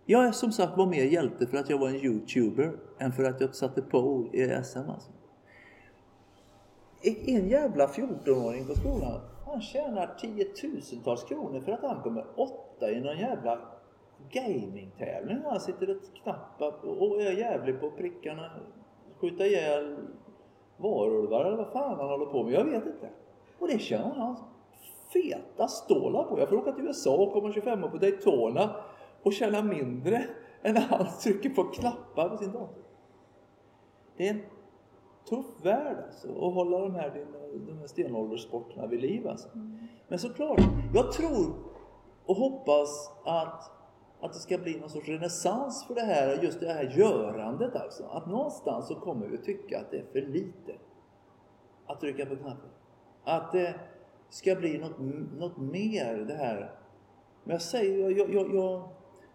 Jag 0.06 0.26
är 0.26 0.32
som 0.32 0.52
sagt 0.52 0.78
var 0.78 0.86
mer 0.86 1.04
hjälte 1.04 1.46
för 1.46 1.56
att 1.56 1.70
jag 1.70 1.78
var 1.78 1.88
en 1.88 1.94
youtuber 1.94 2.72
än 2.98 3.12
för 3.12 3.24
att 3.24 3.40
jag 3.40 3.54
satte 3.54 3.82
på 3.82 4.26
i 4.32 4.62
SM 4.64 4.78
alltså. 4.78 5.10
En 7.02 7.36
en 7.36 7.48
jävla 7.48 7.86
14-åring 7.86 8.66
på 8.66 8.74
skolan, 8.74 9.20
han 9.46 9.60
tjänar 9.60 10.14
tiotusentals 10.18 11.24
kronor 11.24 11.60
för 11.60 11.72
att 11.72 11.82
han 11.82 12.02
kommer 12.02 12.26
åtta 12.36 12.90
i 12.90 13.00
någon 13.00 13.18
jävla 13.18 13.58
gamingtävling. 14.30 15.38
Han 15.44 15.60
sitter 15.60 15.90
och 15.90 16.02
knappar 16.22 16.84
och 16.84 17.22
är 17.22 17.32
jävlig 17.32 17.80
på 17.80 17.90
prickarna. 17.90 18.50
Skjuta 19.20 19.46
ihjäl 19.46 19.96
varulvar 20.76 21.44
eller 21.44 21.56
vad 21.56 21.72
fan 21.72 21.98
han 21.98 22.08
håller 22.08 22.26
på 22.26 22.42
med. 22.42 22.52
Jag 22.52 22.64
vet 22.64 22.86
inte. 22.86 23.10
Och 23.60 23.68
det 23.68 23.78
tjänar 23.78 24.14
han 24.14 24.36
feta 25.12 25.68
stålar 25.68 26.24
på. 26.24 26.40
Jag 26.40 26.48
får 26.48 26.56
åka 26.56 26.72
till 26.72 26.84
USA 26.84 27.16
och 27.16 27.32
komma 27.32 27.52
25 27.52 27.82
på 27.90 27.96
Daytona 27.96 28.76
och 29.22 29.32
tjäna 29.32 29.62
mindre 29.62 30.24
än 30.62 30.74
när 30.74 30.80
han 30.80 31.06
trycker 31.22 31.50
på 31.50 31.64
knappar 31.64 32.28
på 32.28 32.36
sin 32.36 32.52
dator. 32.52 32.82
Det 34.16 34.28
är 34.28 34.34
en 34.34 34.42
tuff 35.28 35.64
värld 35.64 35.96
alltså 36.06 36.28
att 36.28 36.54
hålla 36.54 36.78
de 36.78 36.94
här, 36.94 37.26
de 37.66 37.78
här 37.78 37.86
stenålderssporterna 37.86 38.86
vid 38.86 39.00
liv 39.00 39.28
alltså. 39.28 39.48
Men 40.08 40.18
såklart, 40.18 40.60
jag 40.94 41.12
tror 41.12 41.54
och 42.26 42.36
hoppas 42.36 43.12
att, 43.24 43.70
att 44.20 44.32
det 44.32 44.38
ska 44.38 44.58
bli 44.58 44.80
någon 44.80 44.90
sorts 44.90 45.08
renässans 45.08 45.84
för 45.86 45.94
det 45.94 46.00
här, 46.00 46.42
just 46.42 46.60
det 46.60 46.72
här 46.72 46.94
görandet 46.98 47.76
alltså. 47.76 48.04
Att 48.04 48.26
någonstans 48.26 48.88
så 48.88 48.94
kommer 48.94 49.26
vi 49.26 49.38
tycka 49.38 49.80
att 49.80 49.90
det 49.90 49.96
är 49.96 50.04
för 50.12 50.20
lite 50.20 50.72
att 51.86 52.00
trycka 52.00 52.26
på 52.26 52.36
knappen. 52.36 52.70
Att 53.24 53.52
det 53.52 53.74
ska 54.30 54.54
bli 54.54 54.78
något, 54.78 54.98
något 55.38 55.58
mer 55.58 56.16
det 56.28 56.34
här. 56.34 56.74
Men 57.44 57.52
jag 57.52 57.62
säger, 57.62 58.10
jag, 58.10 58.34
jag, 58.34 58.54
jag, 58.54 58.88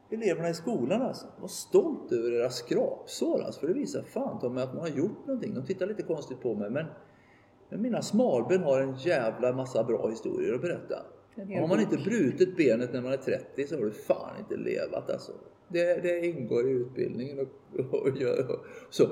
eleverna 0.09 0.49
i 0.49 0.53
skolan 0.53 1.01
alltså, 1.01 1.25
var 1.39 1.47
stolt 1.47 2.11
över 2.11 2.31
deras 2.31 2.55
skrapsår 2.55 3.43
alltså, 3.43 3.59
för 3.59 3.67
det 3.67 3.73
visar 3.73 4.01
fan 4.01 4.53
mig 4.53 4.63
att 4.63 4.73
man 4.73 4.81
har 4.81 4.97
gjort 4.97 5.27
någonting. 5.27 5.53
De 5.53 5.65
tittar 5.65 5.87
lite 5.87 6.03
konstigt 6.03 6.41
på 6.41 6.55
mig 6.55 6.69
men, 6.69 6.85
men 7.69 7.81
mina 7.81 8.01
smalben 8.01 8.63
har 8.63 8.81
en 8.81 8.95
jävla 8.95 9.53
massa 9.53 9.83
bra 9.83 10.09
historier 10.09 10.53
att 10.53 10.61
berätta. 10.61 10.95
Har 11.35 11.67
man 11.67 11.79
inte 11.79 11.97
brutit 11.97 12.57
benet 12.57 12.93
när 12.93 13.01
man 13.01 13.13
är 13.13 13.17
30 13.17 13.67
så 13.67 13.75
har 13.75 13.85
du 13.85 13.91
fan 13.91 14.39
inte 14.39 14.55
levat 14.55 15.09
alltså. 15.09 15.31
Det, 15.67 16.03
det 16.03 16.25
ingår 16.25 16.69
i 16.69 16.71
utbildningen 16.71 17.39
och, 17.39 17.79
och, 17.79 18.07
och, 18.07 18.49
och 18.49 18.65
så. 18.89 19.07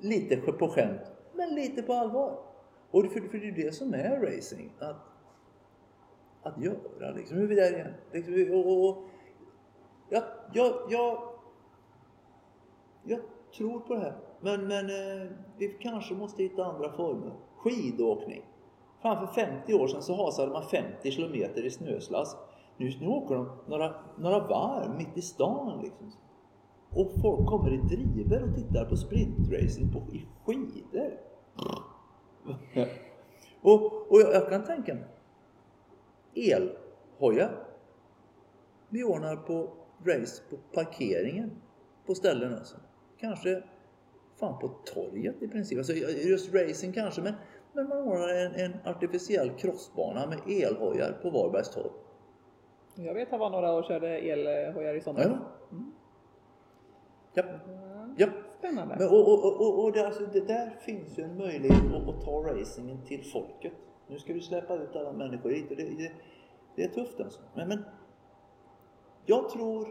Lite 0.00 0.36
på 0.36 0.68
skämt, 0.68 1.00
men 1.34 1.54
lite 1.54 1.82
på 1.82 1.92
allvar. 1.92 2.53
Och 2.94 3.06
för, 3.06 3.20
för 3.20 3.38
det 3.38 3.44
är 3.44 3.56
ju 3.56 3.62
det 3.62 3.74
som 3.74 3.94
är 3.94 4.20
racing. 4.20 4.70
Att, 4.78 4.96
att 6.42 6.62
göra 6.62 7.10
liksom. 7.10 7.36
Nu 7.36 7.44
är 7.44 7.48
vi 7.48 7.54
där 7.54 7.72
igen. 7.72 7.94
Liksom, 8.12 8.34
och, 8.54 8.66
och, 8.66 8.88
och, 8.88 9.04
jag, 10.08 10.22
jag, 10.52 10.74
jag, 10.90 11.18
jag 13.04 13.20
tror 13.56 13.80
på 13.80 13.94
det 13.94 14.00
här. 14.00 14.16
Men, 14.40 14.66
men 14.66 14.84
eh, 14.90 15.28
vi 15.58 15.68
kanske 15.80 16.14
måste 16.14 16.42
hitta 16.42 16.64
andra 16.64 16.92
former. 16.92 17.32
Skidåkning. 17.56 18.44
Fan 19.02 19.26
för 19.26 19.34
50 19.34 19.74
år 19.74 19.86
sedan 19.86 20.02
så 20.02 20.24
hasade 20.24 20.52
man 20.52 20.62
50 20.62 21.10
kilometer 21.10 21.66
i 21.66 21.70
snöslass. 21.70 22.36
Nu, 22.76 22.90
nu 23.00 23.06
åker 23.06 23.34
de 23.34 23.48
några, 23.66 23.94
några 24.18 24.38
varv 24.38 24.96
mitt 24.96 25.16
i 25.16 25.22
stan 25.22 25.80
liksom. 25.82 26.12
Och 26.90 27.12
folk 27.22 27.48
kommer 27.48 27.74
i 27.74 27.76
driver 27.76 28.42
och 28.42 28.54
tittar 28.54 28.84
på 28.84 28.96
sprintracing 28.96 29.92
på, 29.92 29.98
i 29.98 30.26
skidor 30.44 31.18
och, 33.62 34.12
och 34.12 34.20
jag, 34.20 34.34
jag 34.34 34.48
kan 34.48 34.64
tänka 34.64 34.94
mig 34.94 35.04
elhojar. 36.34 37.66
Vi 38.88 39.04
ordnar 39.04 39.36
på 39.36 39.68
race 40.04 40.42
på 40.50 40.56
parkeringen 40.56 41.50
på 42.06 42.14
ställen 42.14 42.54
alltså. 42.54 42.76
Kanske 43.20 43.62
fan 44.36 44.58
på 44.58 44.68
torget 44.68 45.42
i 45.42 45.48
princip. 45.48 45.78
Alltså 45.78 45.92
just 45.92 46.54
racing 46.54 46.94
kanske 46.94 47.22
men, 47.22 47.34
men 47.72 47.88
man 47.88 47.98
ordnar 47.98 48.28
en, 48.28 48.54
en 48.54 48.76
artificiell 48.84 49.50
crossbana 49.50 50.26
med 50.26 50.38
elhojar 50.62 51.18
på 51.22 51.30
Varbergs 51.30 51.70
torg. 51.70 51.90
Jag 52.94 53.14
vet 53.14 53.32
att 53.32 53.40
var 53.40 53.50
några 53.50 53.72
och 53.72 53.84
körde 53.84 54.08
elhojar 54.08 54.94
i 54.94 55.00
somras. 55.00 55.26
Ja. 55.26 55.38
Ja. 57.34 57.42
Ja. 57.44 58.08
ja. 58.16 58.28
Spännande. 58.74 58.96
Men, 58.98 59.08
och, 59.08 59.32
och, 59.32 59.60
och, 59.60 59.84
och 59.84 59.92
det, 59.92 60.06
alltså, 60.06 60.26
det 60.32 60.46
där 60.46 60.70
finns 60.80 61.18
ju 61.18 61.22
en 61.22 61.38
möjlighet 61.38 61.94
att, 61.94 62.08
att 62.08 62.24
ta 62.24 62.30
racingen 62.30 62.98
till 63.06 63.24
folket. 63.24 63.72
Nu 64.08 64.18
ska 64.18 64.32
vi 64.32 64.40
släppa 64.40 64.74
ut 64.74 64.96
alla 64.96 65.12
människor 65.12 65.50
hit 65.50 65.70
och 65.70 65.76
det, 65.76 65.82
det, 65.82 66.12
det 66.76 66.82
är 66.82 66.88
tufft 66.88 67.20
alltså. 67.20 67.40
Men, 67.54 67.68
men 67.68 67.84
jag 69.26 69.48
tror... 69.48 69.88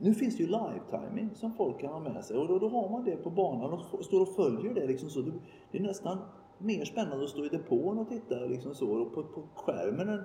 Nu 0.00 0.14
finns 0.14 0.36
det 0.36 0.42
ju 0.42 0.48
live-timing 0.48 1.34
som 1.34 1.52
folk 1.52 1.80
kan 1.80 1.92
ha 1.92 2.00
med 2.00 2.24
sig 2.24 2.36
och 2.36 2.48
då, 2.48 2.58
då 2.58 2.68
har 2.68 2.88
man 2.88 3.04
det 3.04 3.16
på 3.16 3.30
banan 3.30 3.72
och 3.72 4.04
står 4.04 4.20
och 4.20 4.28
följer 4.28 4.74
det 4.74 4.86
liksom 4.86 5.10
så. 5.10 5.20
Det, 5.20 5.32
det 5.70 5.78
är 5.78 5.82
nästan 5.82 6.18
mer 6.58 6.84
spännande 6.84 7.24
att 7.24 7.30
stå 7.30 7.44
i 7.44 7.48
depån 7.48 7.98
och 7.98 8.08
titta 8.08 8.34
liksom 8.34 8.74
så 8.74 8.90
och 8.90 9.14
på, 9.14 9.22
på 9.22 9.42
skärmen 9.54 10.08
än 10.08 10.24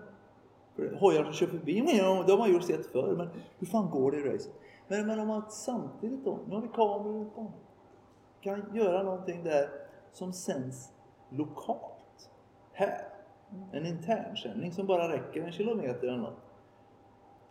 hojar 0.99 1.23
som 1.23 1.33
kör 1.33 1.47
förbi, 1.47 1.81
det 2.25 2.31
har 2.31 2.38
man 2.38 2.53
ju 2.53 2.59
sett 2.59 2.86
förr, 2.86 3.15
men 3.17 3.29
hur 3.59 3.67
fan 3.67 3.89
går 3.89 4.12
det 4.12 4.17
i 4.17 4.21
racet? 4.21 4.53
Men, 4.93 5.08
men 5.08 5.19
om 5.19 5.27
man 5.27 5.51
samtidigt 5.51 6.25
då, 6.25 6.39
nu 6.47 6.56
har 6.56 6.62
vi 6.62 6.67
kameror 6.67 7.25
på, 7.25 7.51
kan 8.41 8.75
göra 8.75 9.03
någonting 9.03 9.43
där 9.43 9.69
som 10.12 10.34
sänds 10.34 10.93
lokalt, 11.29 12.29
här. 12.73 13.08
En 13.71 13.86
internsändning 13.86 14.71
som 14.71 14.88
bara 14.88 15.13
räcker 15.13 15.43
en 15.43 15.51
kilometer 15.51 16.08
eller 16.08 16.17
något. 16.17 16.41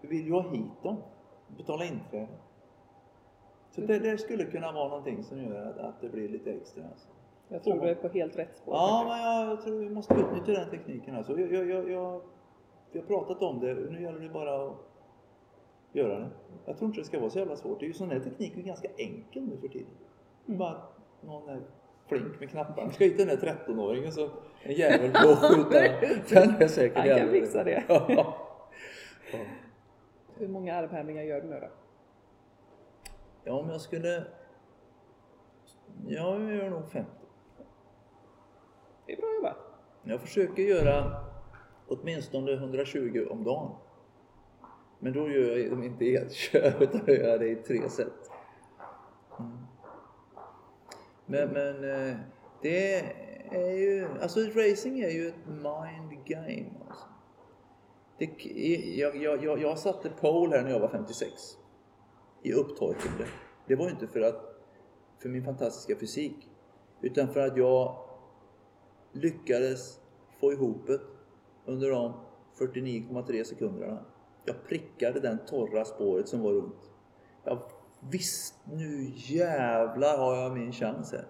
Vi 0.01 0.09
vill 0.09 0.27
ju 0.27 0.33
ha 0.33 0.51
hit 0.51 0.83
dem, 0.83 0.97
betala 1.57 1.85
inträde. 1.85 2.29
Så 3.71 3.81
det, 3.81 3.99
det 3.99 4.19
skulle 4.19 4.45
kunna 4.45 4.73
vara 4.73 4.89
någonting 4.89 5.25
som 5.25 5.43
gör 5.43 5.67
att, 5.67 5.79
att 5.79 6.01
det 6.01 6.09
blir 6.09 6.29
lite 6.29 6.53
extra. 6.53 6.85
Alltså. 6.85 7.09
Jag 7.49 7.63
tror 7.63 7.81
du 7.81 7.89
är 7.89 7.95
på 7.95 8.09
helt 8.09 8.39
rätt 8.39 8.57
spår. 8.57 8.75
Ja, 8.75 9.05
men 9.09 9.21
jag, 9.21 9.51
jag 9.51 9.63
tror 9.63 9.79
vi 9.79 9.91
måste 9.91 10.15
utnyttja 10.15 10.53
den 10.53 10.71
tekniken. 10.71 11.17
Alltså. 11.17 11.39
Jag, 11.41 11.53
jag, 11.53 11.71
jag, 11.71 11.91
jag, 11.91 12.23
vi 12.93 13.01
har 13.01 13.07
pratat 13.07 13.43
om 13.43 13.61
det, 13.61 13.75
nu 13.75 14.03
gäller 14.03 14.21
det 14.21 14.29
bara 14.29 14.67
att 14.67 14.92
göra 15.93 16.19
det. 16.19 16.29
Jag 16.67 16.79
tror 16.79 16.89
inte 16.89 17.01
det 17.01 17.05
ska 17.05 17.21
vara 17.21 17.31
så 17.31 17.39
jävla 17.39 17.57
svårt. 17.57 17.81
Det 17.81 17.87
är 17.87 17.89
ju 17.89 17.95
sån 17.95 18.11
här 18.11 18.21
teknik 18.21 18.57
är 18.57 18.63
ganska 18.63 18.89
enkel 18.97 19.43
nu 19.43 19.57
för 19.61 19.69
tiden. 19.69 19.91
Mm. 20.47 20.59
Bara 20.59 20.71
att 20.71 20.99
någon 21.21 21.49
är 21.49 21.61
flink 22.09 22.41
med 22.41 22.51
knapparna. 22.51 22.93
Ska 22.93 23.05
hit 23.05 23.19
den 23.19 23.29
där 23.29 23.37
13-åringen 23.37 24.11
så 24.11 24.31
en 24.63 24.73
jävel 24.73 25.11
på 25.11 25.29
att 25.29 25.39
skjuta. 25.39 25.81
Den 26.29 26.63
är 26.63 26.69
säkert 26.69 26.99
Han 26.99 27.19
kan 27.19 27.31
fixa 27.31 27.65
det. 27.65 27.85
Ja. 27.89 28.37
Hur 30.37 30.49
många 30.49 30.75
armhävningar 30.75 31.23
gör 31.23 31.41
du 31.41 31.49
nu 31.49 31.61
då? 31.61 31.69
ja, 33.45 33.53
om 33.53 33.71
jag 33.71 33.81
skulle... 33.81 34.25
Ja, 36.07 36.41
jag 36.41 36.55
gör 36.55 36.71
nog 36.71 36.89
50. 36.89 37.11
Det 39.07 39.13
är 39.13 39.17
bra 39.17 39.35
jobbat. 39.35 39.57
Jag 40.03 40.21
försöker 40.21 40.63
göra 40.63 41.25
åtminstone 41.89 42.53
120 42.53 43.27
om 43.31 43.45
dagen. 43.45 43.71
Men 45.03 45.13
då 45.13 45.31
gör 45.31 45.57
jag 45.57 45.71
dem 45.71 45.83
inte 45.83 46.05
i 46.05 46.17
ett 46.17 46.33
kör 46.33 46.83
utan 46.83 47.01
jag 47.07 47.17
gör 47.17 47.39
det 47.39 47.49
i 47.49 47.57
tre 47.57 47.89
set. 47.89 48.31
Mm. 49.39 49.53
Men, 51.27 51.49
men 51.49 51.85
eh, 51.91 52.17
det 52.63 52.95
är 53.51 53.71
ju, 53.71 54.09
alltså 54.21 54.41
racing 54.41 55.01
är 55.01 55.11
ju 55.11 55.29
ett 55.29 55.47
mind 55.47 56.25
game. 56.25 56.71
Alltså. 56.89 57.07
Det, 58.19 58.31
jag, 58.97 59.17
jag, 59.17 59.45
jag, 59.45 59.61
jag 59.61 59.79
satte 59.79 60.11
pole 60.21 60.57
här 60.57 60.63
när 60.63 60.71
jag 60.71 60.81
var 60.81 60.89
56. 60.89 61.33
I 62.43 62.53
upptorkande. 62.53 63.25
Det 63.67 63.75
var 63.75 63.85
ju 63.85 63.91
inte 63.91 64.07
för 64.07 64.21
att, 64.21 64.65
för 65.19 65.29
min 65.29 65.45
fantastiska 65.45 65.97
fysik. 65.97 66.49
Utan 67.01 67.29
för 67.29 67.41
att 67.41 67.57
jag 67.57 67.97
lyckades 69.13 70.01
få 70.41 70.53
ihop 70.53 70.87
det 70.87 71.01
under 71.65 71.91
de 71.91 72.13
49,3 72.59 73.45
sekunderna 73.45 74.05
jag 74.45 74.69
prickade 74.69 75.21
den 75.21 75.39
torra 75.47 75.85
spåret 75.85 76.29
som 76.29 76.43
var 76.43 76.53
runt. 76.53 76.91
Jag 77.45 77.59
visst, 78.11 78.55
nu 78.73 79.11
jävlar 79.15 80.19
har 80.19 80.37
jag 80.37 80.53
min 80.53 80.73
chans 80.73 81.13
här. 81.13 81.27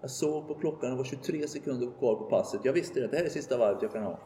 Jag 0.00 0.10
såg 0.10 0.48
på 0.48 0.54
klockan, 0.54 0.90
det 0.90 0.96
var 0.96 1.04
23 1.04 1.48
sekunder 1.48 1.90
kvar 1.98 2.14
på 2.14 2.24
passet. 2.24 2.60
Jag 2.64 2.72
visste 2.72 3.00
det, 3.00 3.06
det 3.06 3.16
här 3.16 3.24
är 3.24 3.28
sista 3.28 3.58
varvet 3.58 3.82
jag 3.82 3.92
kan 3.92 4.02
ha. 4.02 4.18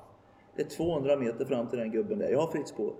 Det 0.57 0.63
är 0.63 0.67
200 0.67 1.17
meter 1.17 1.45
fram 1.45 1.69
till 1.69 1.79
den 1.79 1.91
gubben 1.91 2.19
där. 2.19 2.29
Jag 2.29 2.41
har 2.41 2.51
fritt 2.51 2.69
spår. 2.69 2.95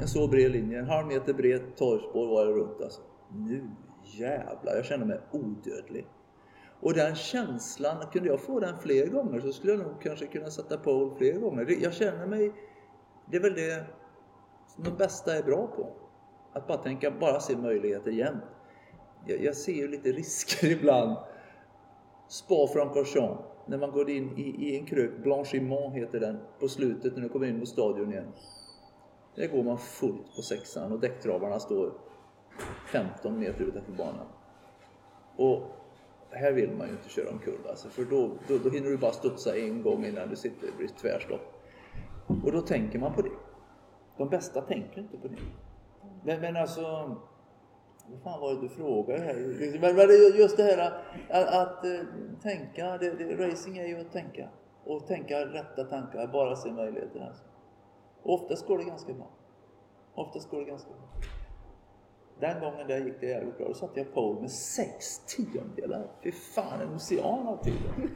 En 0.00 0.08
så 0.08 0.28
bred 0.28 0.52
linje, 0.52 0.78
en 0.78 0.86
halv 0.86 1.06
meter 1.06 1.34
bred 1.34 1.76
torrspår 1.76 2.28
var 2.28 2.46
det 2.46 2.52
runt 2.52 2.80
alltså. 2.82 3.00
Nu 3.32 3.70
jävlar, 4.04 4.74
jag 4.74 4.84
känner 4.84 5.06
mig 5.06 5.20
odödlig. 5.30 6.06
Och 6.80 6.94
den 6.94 7.14
känslan, 7.14 8.06
kunde 8.12 8.28
jag 8.28 8.40
få 8.40 8.60
den 8.60 8.78
fler 8.78 9.06
gånger 9.06 9.40
så 9.40 9.52
skulle 9.52 9.72
jag 9.72 9.80
nog 9.82 10.02
kanske 10.02 10.26
kunna 10.26 10.50
sätta 10.50 10.78
pole 10.78 11.14
fler 11.18 11.32
gånger. 11.32 11.76
Jag 11.82 11.94
känner 11.94 12.26
mig, 12.26 12.52
det 13.30 13.36
är 13.36 13.40
väl 13.40 13.54
det 13.54 13.86
som 14.66 14.84
de 14.84 14.90
bästa 14.90 15.34
är 15.36 15.42
bra 15.42 15.66
på. 15.66 15.92
Att 16.52 16.66
bara 16.66 16.78
tänka, 16.78 17.10
bara 17.10 17.40
se 17.40 17.56
möjligheter 17.56 18.10
jämt. 18.10 18.44
Jag, 19.26 19.42
jag 19.44 19.56
ser 19.56 19.72
ju 19.72 19.88
lite 19.88 20.12
risker 20.12 20.70
ibland. 20.70 21.16
Spa-Francorchamps, 22.28 23.42
när 23.66 23.78
man 23.78 23.90
går 23.90 24.10
in 24.10 24.38
i, 24.38 24.42
i 24.42 24.78
en 24.78 24.86
krök, 24.86 25.10
Blanchiment 25.22 25.94
heter 25.94 26.20
den, 26.20 26.38
på 26.60 26.68
slutet 26.68 27.14
när 27.14 27.22
du 27.22 27.28
kommer 27.28 27.46
in 27.46 27.58
mot 27.58 27.68
stadion 27.68 28.12
igen. 28.12 28.32
Där 29.34 29.46
går 29.46 29.62
man 29.62 29.78
fullt 29.78 30.36
på 30.36 30.42
sexan 30.42 30.92
och 30.92 31.00
däcktravarna 31.00 31.60
står 31.60 31.92
15 32.92 33.38
meter 33.38 33.64
utanför 33.64 33.92
banan. 33.92 34.26
Och 35.36 35.77
här 36.38 36.52
vill 36.52 36.70
man 36.70 36.86
ju 36.86 36.92
inte 36.92 37.08
köra 37.08 37.30
omkull 37.30 37.58
alltså, 37.68 37.88
för 37.88 38.04
då, 38.04 38.30
då, 38.48 38.58
då 38.58 38.70
hinner 38.70 38.90
du 38.90 38.96
bara 38.96 39.12
studsa 39.12 39.56
en 39.56 39.82
gång 39.82 40.04
innan 40.04 40.28
du 40.28 40.36
sitter, 40.36 40.66
det 40.66 40.76
blir 40.76 40.88
tvärstopp. 40.88 41.64
Och 42.44 42.52
då 42.52 42.60
tänker 42.60 42.98
man 42.98 43.14
på 43.14 43.22
det. 43.22 43.30
De 44.16 44.28
bästa 44.28 44.60
tänker 44.60 45.00
inte 45.00 45.18
på 45.18 45.28
det. 45.28 45.36
Men, 46.24 46.40
men 46.40 46.56
alltså, 46.56 46.82
vad 48.06 48.22
fan 48.22 48.40
var 48.40 48.54
det 48.54 48.60
du 48.60 48.68
frågade 48.68 49.20
här? 49.20 49.34
Men, 49.80 49.96
men 49.96 50.38
just 50.38 50.56
det 50.56 50.62
här 50.62 50.78
att, 51.28 51.54
att, 51.54 51.84
eh, 51.84 52.00
tänka, 52.42 52.98
det, 52.98 53.10
det, 53.10 53.48
racing 53.48 53.78
är 53.78 53.86
ju 53.86 54.00
att 54.00 54.12
tänka. 54.12 54.48
Och 54.84 55.06
tänka 55.06 55.46
rätta 55.46 55.84
tankar, 55.84 56.26
bara 56.26 56.56
se 56.56 56.72
möjligheterna. 56.72 57.26
Alltså. 57.26 57.44
Och 58.22 58.34
oftast 58.34 58.66
går 58.66 58.78
det 58.78 58.84
ganska 58.84 59.12
bra. 59.12 59.30
Oftast 60.14 60.50
går 60.50 60.58
det 60.58 60.64
ganska 60.64 60.90
bra. 60.90 61.08
Den 62.40 62.60
gången 62.60 62.86
där 62.88 62.98
gick 62.98 63.20
det 63.20 63.26
jävligt 63.26 63.58
bra. 63.58 63.68
Då 63.68 63.74
satte 63.74 64.00
jag 64.00 64.14
pole 64.14 64.40
med 64.40 64.50
sex 64.50 65.18
tiondelar. 65.26 66.06
Fy 66.22 66.32
fan, 66.32 66.80
en 66.80 66.94
ocean 66.94 67.46
av 67.48 67.64
tiden. 67.64 68.10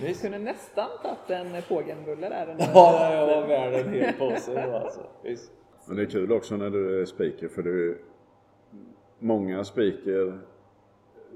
Du 0.00 0.14
kunde 0.22 0.38
nästan 0.38 0.88
tagit 1.02 1.30
en 1.46 1.62
pågenbulle 1.68 2.28
där. 2.28 2.50
under- 2.50 2.70
Ja, 2.74 3.14
jag 3.14 3.26
var 3.26 3.48
värd 3.48 3.74
en 3.86 3.92
hel 3.92 4.12
påse 4.14 4.66
då 4.66 4.76
alltså. 4.76 5.00
Visst. 5.22 5.50
Men 5.86 5.96
det 5.96 6.02
är 6.02 6.06
kul 6.06 6.32
också 6.32 6.56
när 6.56 6.70
du 6.70 7.00
är 7.00 7.04
speaker 7.04 7.48
för 7.48 7.62
du... 7.62 8.04
Många 9.18 9.64
speaker 9.64 10.40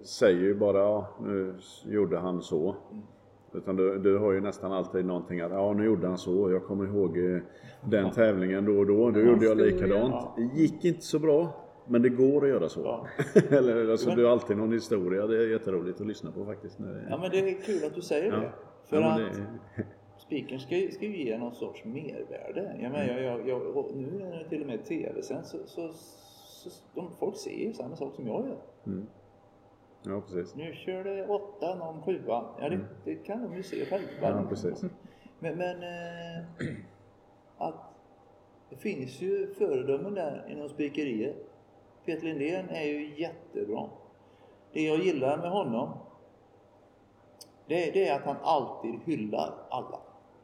säger 0.03 0.41
ju 0.41 0.55
bara 0.55 0.79
ja, 0.79 1.07
nu 1.21 1.55
gjorde 1.85 2.19
han 2.19 2.43
så. 2.43 2.77
Utan 3.55 3.77
du, 3.77 3.99
du 3.99 4.19
har 4.19 4.33
ju 4.33 4.41
nästan 4.41 4.73
alltid 4.73 5.05
någonting 5.05 5.41
att 5.41 5.51
ja 5.53 5.73
nu 5.73 5.85
gjorde 5.85 6.07
han 6.07 6.19
så. 6.19 6.51
Jag 6.51 6.65
kommer 6.65 6.85
ihåg 6.87 7.19
eh, 7.19 7.39
den 7.91 8.11
tävlingen 8.11 8.65
då 8.65 8.79
och 8.79 8.87
då. 8.87 9.11
Då 9.11 9.21
gjorde 9.21 9.47
jag 9.47 9.57
likadant. 9.57 10.15
Det 10.37 10.61
gick 10.61 10.85
inte 10.85 11.03
så 11.03 11.19
bra. 11.19 11.49
Men 11.87 12.03
det 12.03 12.09
går 12.09 12.43
att 12.45 12.49
göra 12.49 12.69
så. 12.69 12.81
Ja. 12.81 13.07
Eller 13.57 13.91
alltså, 13.91 14.11
du 14.11 14.25
har 14.25 14.33
alltid 14.33 14.57
någon 14.57 14.73
historia. 14.73 15.27
Det 15.27 15.37
är 15.37 15.49
jätteroligt 15.49 16.01
att 16.01 16.07
lyssna 16.07 16.33
på 16.33 16.45
faktiskt. 16.45 16.79
Ja, 17.11 17.19
men 17.19 17.31
det 17.31 17.39
är 17.39 17.63
kul 17.63 17.85
att 17.87 17.95
du 17.95 18.01
säger 18.03 18.33
Ja. 18.33 18.37
det. 18.41 18.53
För 18.89 18.97
Ja, 19.01 19.17
men 19.19 19.27
att 19.27 19.35
det- 19.77 19.83
Spiken 20.19 20.61
ska, 20.61 20.69
ska 20.93 21.05
ju 21.07 21.25
ge 21.25 21.39
någon 21.39 21.55
sorts 21.55 21.85
mervärde. 21.85 22.77
Jag 22.83 22.93
menar, 22.93 23.07
jag, 23.07 23.23
jag, 23.25 23.49
jag, 23.49 23.77
och 23.77 23.91
nu 23.97 24.11
när 24.19 24.39
det 24.39 24.49
till 24.49 24.61
och 24.61 24.67
med 24.67 24.85
tv 24.85 25.23
sen 25.23 25.45
så, 25.45 25.59
så, 25.67 25.89
så 25.93 26.71
de, 26.95 27.11
folk 27.19 27.37
ser 27.37 27.67
ju 27.67 27.73
samma 27.73 27.97
sak 27.97 28.15
som 28.15 28.27
jag 28.27 28.47
gör. 28.47 28.57
Mm. 28.87 29.07
Ja, 30.03 30.21
precis. 30.21 30.55
Nu 30.55 30.75
kör 30.75 31.05
det 31.05 31.29
åtta, 31.29 31.75
någon 31.75 32.03
sjua. 32.03 32.45
Ja, 32.61 32.69
det, 32.69 32.81
det 33.05 33.15
kan 33.15 33.43
de 33.43 33.57
ju 33.57 33.63
se 33.63 33.85
själva. 33.85 34.09
Ja, 34.21 34.45
precis. 34.49 34.85
Men, 35.39 35.59
men 35.59 35.83
eh, 35.83 36.45
att 37.57 37.75
det 38.71 38.77
finns 38.77 39.21
ju 39.21 39.55
föredömen 39.55 40.15
där 40.15 40.47
inom 40.49 40.69
spikeriet. 40.69 41.37
Peter 42.05 42.27
Lindén 42.27 42.69
är 42.69 42.85
ju 42.85 43.21
jättebra. 43.21 43.89
Det 44.73 44.83
jag 44.83 44.99
gillar 44.99 45.39
med 45.39 45.51
honom 45.51 45.99
det, 47.67 47.91
det 47.91 48.09
är 48.09 48.17
att 48.17 48.25
han 48.25 48.37
alltid 48.43 49.01
hyllar 49.05 49.55
alla. 49.71 50.01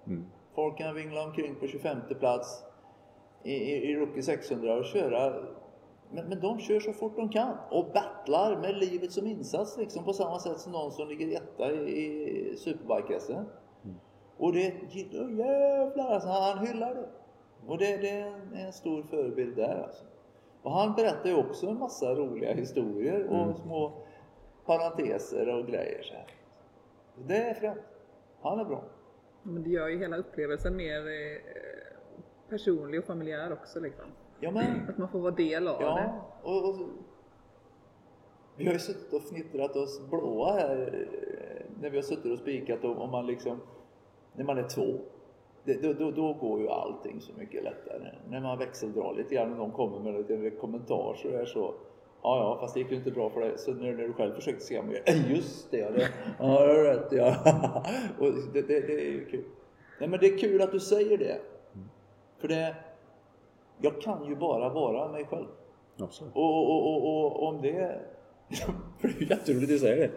Mm. 0.06 0.26
Folk 0.54 0.78
kan 0.78 0.94
vingla 0.94 1.24
omkring 1.24 1.54
på 1.54 1.66
25 1.66 1.98
plats 2.20 2.64
i, 3.42 3.52
i, 3.52 3.90
i 3.90 3.96
Rookie 3.96 4.22
600 4.22 4.74
och 4.74 4.84
köra 4.84 5.34
men, 6.10 6.28
men 6.28 6.40
de 6.40 6.58
kör 6.58 6.80
så 6.80 6.92
fort 6.92 7.16
de 7.16 7.28
kan 7.28 7.56
och 7.70 7.86
battlar 7.94 8.56
med 8.56 8.78
livet 8.78 9.12
som 9.12 9.26
insats 9.26 9.78
liksom 9.78 10.04
på 10.04 10.12
samma 10.12 10.38
sätt 10.38 10.58
som 10.58 10.72
någon 10.72 10.92
som 10.92 11.08
ligger 11.08 11.36
etta 11.36 11.72
i, 11.72 12.50
i 12.52 12.56
Superbike-SM. 12.56 13.44
Och 14.36 14.52
det 14.52 14.74
gillar 14.90 15.30
jävlar 15.30 16.10
alltså, 16.10 16.28
han 16.28 16.66
hyllar 16.66 16.94
det. 16.94 17.08
Och 17.66 17.78
det, 17.78 17.96
det 17.96 18.10
är 18.10 18.26
en, 18.26 18.54
en 18.54 18.72
stor 18.72 19.02
förebild 19.02 19.56
där 19.56 19.82
alltså. 19.82 20.04
Och 20.62 20.72
han 20.72 20.94
berättar 20.94 21.28
ju 21.28 21.36
också 21.36 21.66
en 21.66 21.78
massa 21.78 22.14
roliga 22.14 22.54
historier 22.54 23.26
och 23.26 23.56
små 23.56 23.92
parenteser 24.66 25.48
och 25.48 25.66
grejer 25.66 26.02
så 26.02 26.14
här. 26.14 26.26
Det 27.26 27.36
är 27.36 27.54
fränt. 27.54 27.80
Han 28.40 28.60
är 28.60 28.64
bra. 28.64 28.84
Men 29.42 29.62
det 29.62 29.70
gör 29.70 29.88
ju 29.88 29.98
hela 29.98 30.16
upplevelsen 30.16 30.76
mer 30.76 31.06
eh, 31.06 31.40
personlig 32.48 33.00
och 33.00 33.06
familjär 33.06 33.52
också 33.52 33.80
liksom. 33.80 34.04
Ja 34.40 34.50
men 34.50 34.88
Att 34.88 34.98
man 34.98 35.08
får 35.08 35.18
vara 35.18 35.34
del 35.34 35.68
av 35.68 35.78
det. 35.78 35.84
Ja, 35.84 36.26
och, 36.42 36.68
och 36.68 36.76
vi 38.56 38.66
har 38.66 38.72
ju 38.72 38.78
suttit 38.78 39.12
och 39.12 39.22
fnittrat 39.22 39.76
oss 39.76 40.00
blåa 40.10 40.52
här 40.52 41.06
eh, 41.12 41.80
när 41.80 41.90
vi 41.90 41.96
har 41.96 42.02
suttit 42.02 42.32
och 42.32 42.38
spikat 42.38 42.84
om, 42.84 42.98
om 42.98 43.10
man 43.10 43.26
liksom, 43.26 43.60
när 44.32 44.44
man 44.44 44.58
är 44.58 44.68
två. 44.68 44.98
Det, 45.64 45.82
då, 45.82 45.92
då, 45.92 46.10
då 46.10 46.32
går 46.32 46.60
ju 46.60 46.68
allting 46.68 47.20
så 47.20 47.32
mycket 47.38 47.64
lättare. 47.64 48.14
När 48.28 48.40
man 48.40 48.58
växeldrar 48.58 49.14
lite 49.14 49.34
grann 49.34 49.52
och 49.52 49.58
någon 49.58 49.70
kommer 49.70 49.98
med 49.98 50.14
en 50.14 50.42
liten 50.42 50.60
kommentar 50.60 51.14
så 51.22 51.28
är 51.28 51.38
det 51.38 51.46
så. 51.46 51.74
Ja, 52.22 52.38
ja, 52.38 52.58
fast 52.60 52.74
det 52.74 52.80
gick 52.80 52.90
ju 52.90 52.96
inte 52.96 53.10
bra 53.10 53.30
för 53.30 53.40
dig. 53.40 53.52
Så 53.58 53.74
när, 53.74 53.92
när 53.92 54.06
du 54.06 54.12
själv 54.12 54.34
försökte 54.34 54.64
se 54.64 54.82
mig, 54.82 55.02
just 55.28 55.70
det, 55.70 55.78
ja, 55.78 55.90
det, 55.90 56.08
ja, 56.38 56.66
det 56.66 56.72
har 56.72 56.84
rätt, 56.84 57.12
ja. 57.12 57.34
och 58.18 58.32
det, 58.52 58.62
det, 58.62 58.80
det 58.80 59.06
är 59.06 59.10
ju 59.10 59.26
kul. 59.26 59.44
Nej, 60.00 60.08
men 60.08 60.20
det 60.20 60.26
är 60.26 60.38
kul 60.38 60.62
att 60.62 60.72
du 60.72 60.80
säger 60.80 61.18
det. 61.18 61.40
För 62.38 62.48
det, 62.48 62.74
jag 63.80 64.00
kan 64.00 64.24
ju 64.24 64.36
bara 64.36 64.68
vara 64.68 65.12
mig 65.12 65.24
själv. 65.24 65.46
Absolut. 65.98 66.32
Och, 66.34 66.70
och, 66.70 66.86
och, 66.86 67.24
och, 67.24 67.48
om 67.48 67.62
det... 67.62 68.00
För 68.98 69.08
det 69.18 69.24
är 69.24 69.30
jätteroligt 69.30 69.72
att 69.72 69.80
säga 69.80 69.96
det. 69.96 70.10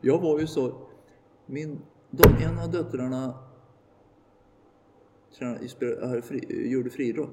Jag 0.00 0.18
var 0.18 0.40
ju 0.40 0.46
så... 0.46 0.72
Min, 1.46 1.80
de, 2.10 2.44
en 2.44 2.58
av 2.58 2.70
döttrarna 2.70 3.34
tränade- 5.38 6.22
fri, 6.22 6.70
gjorde 6.72 6.90
friidrott 6.90 7.30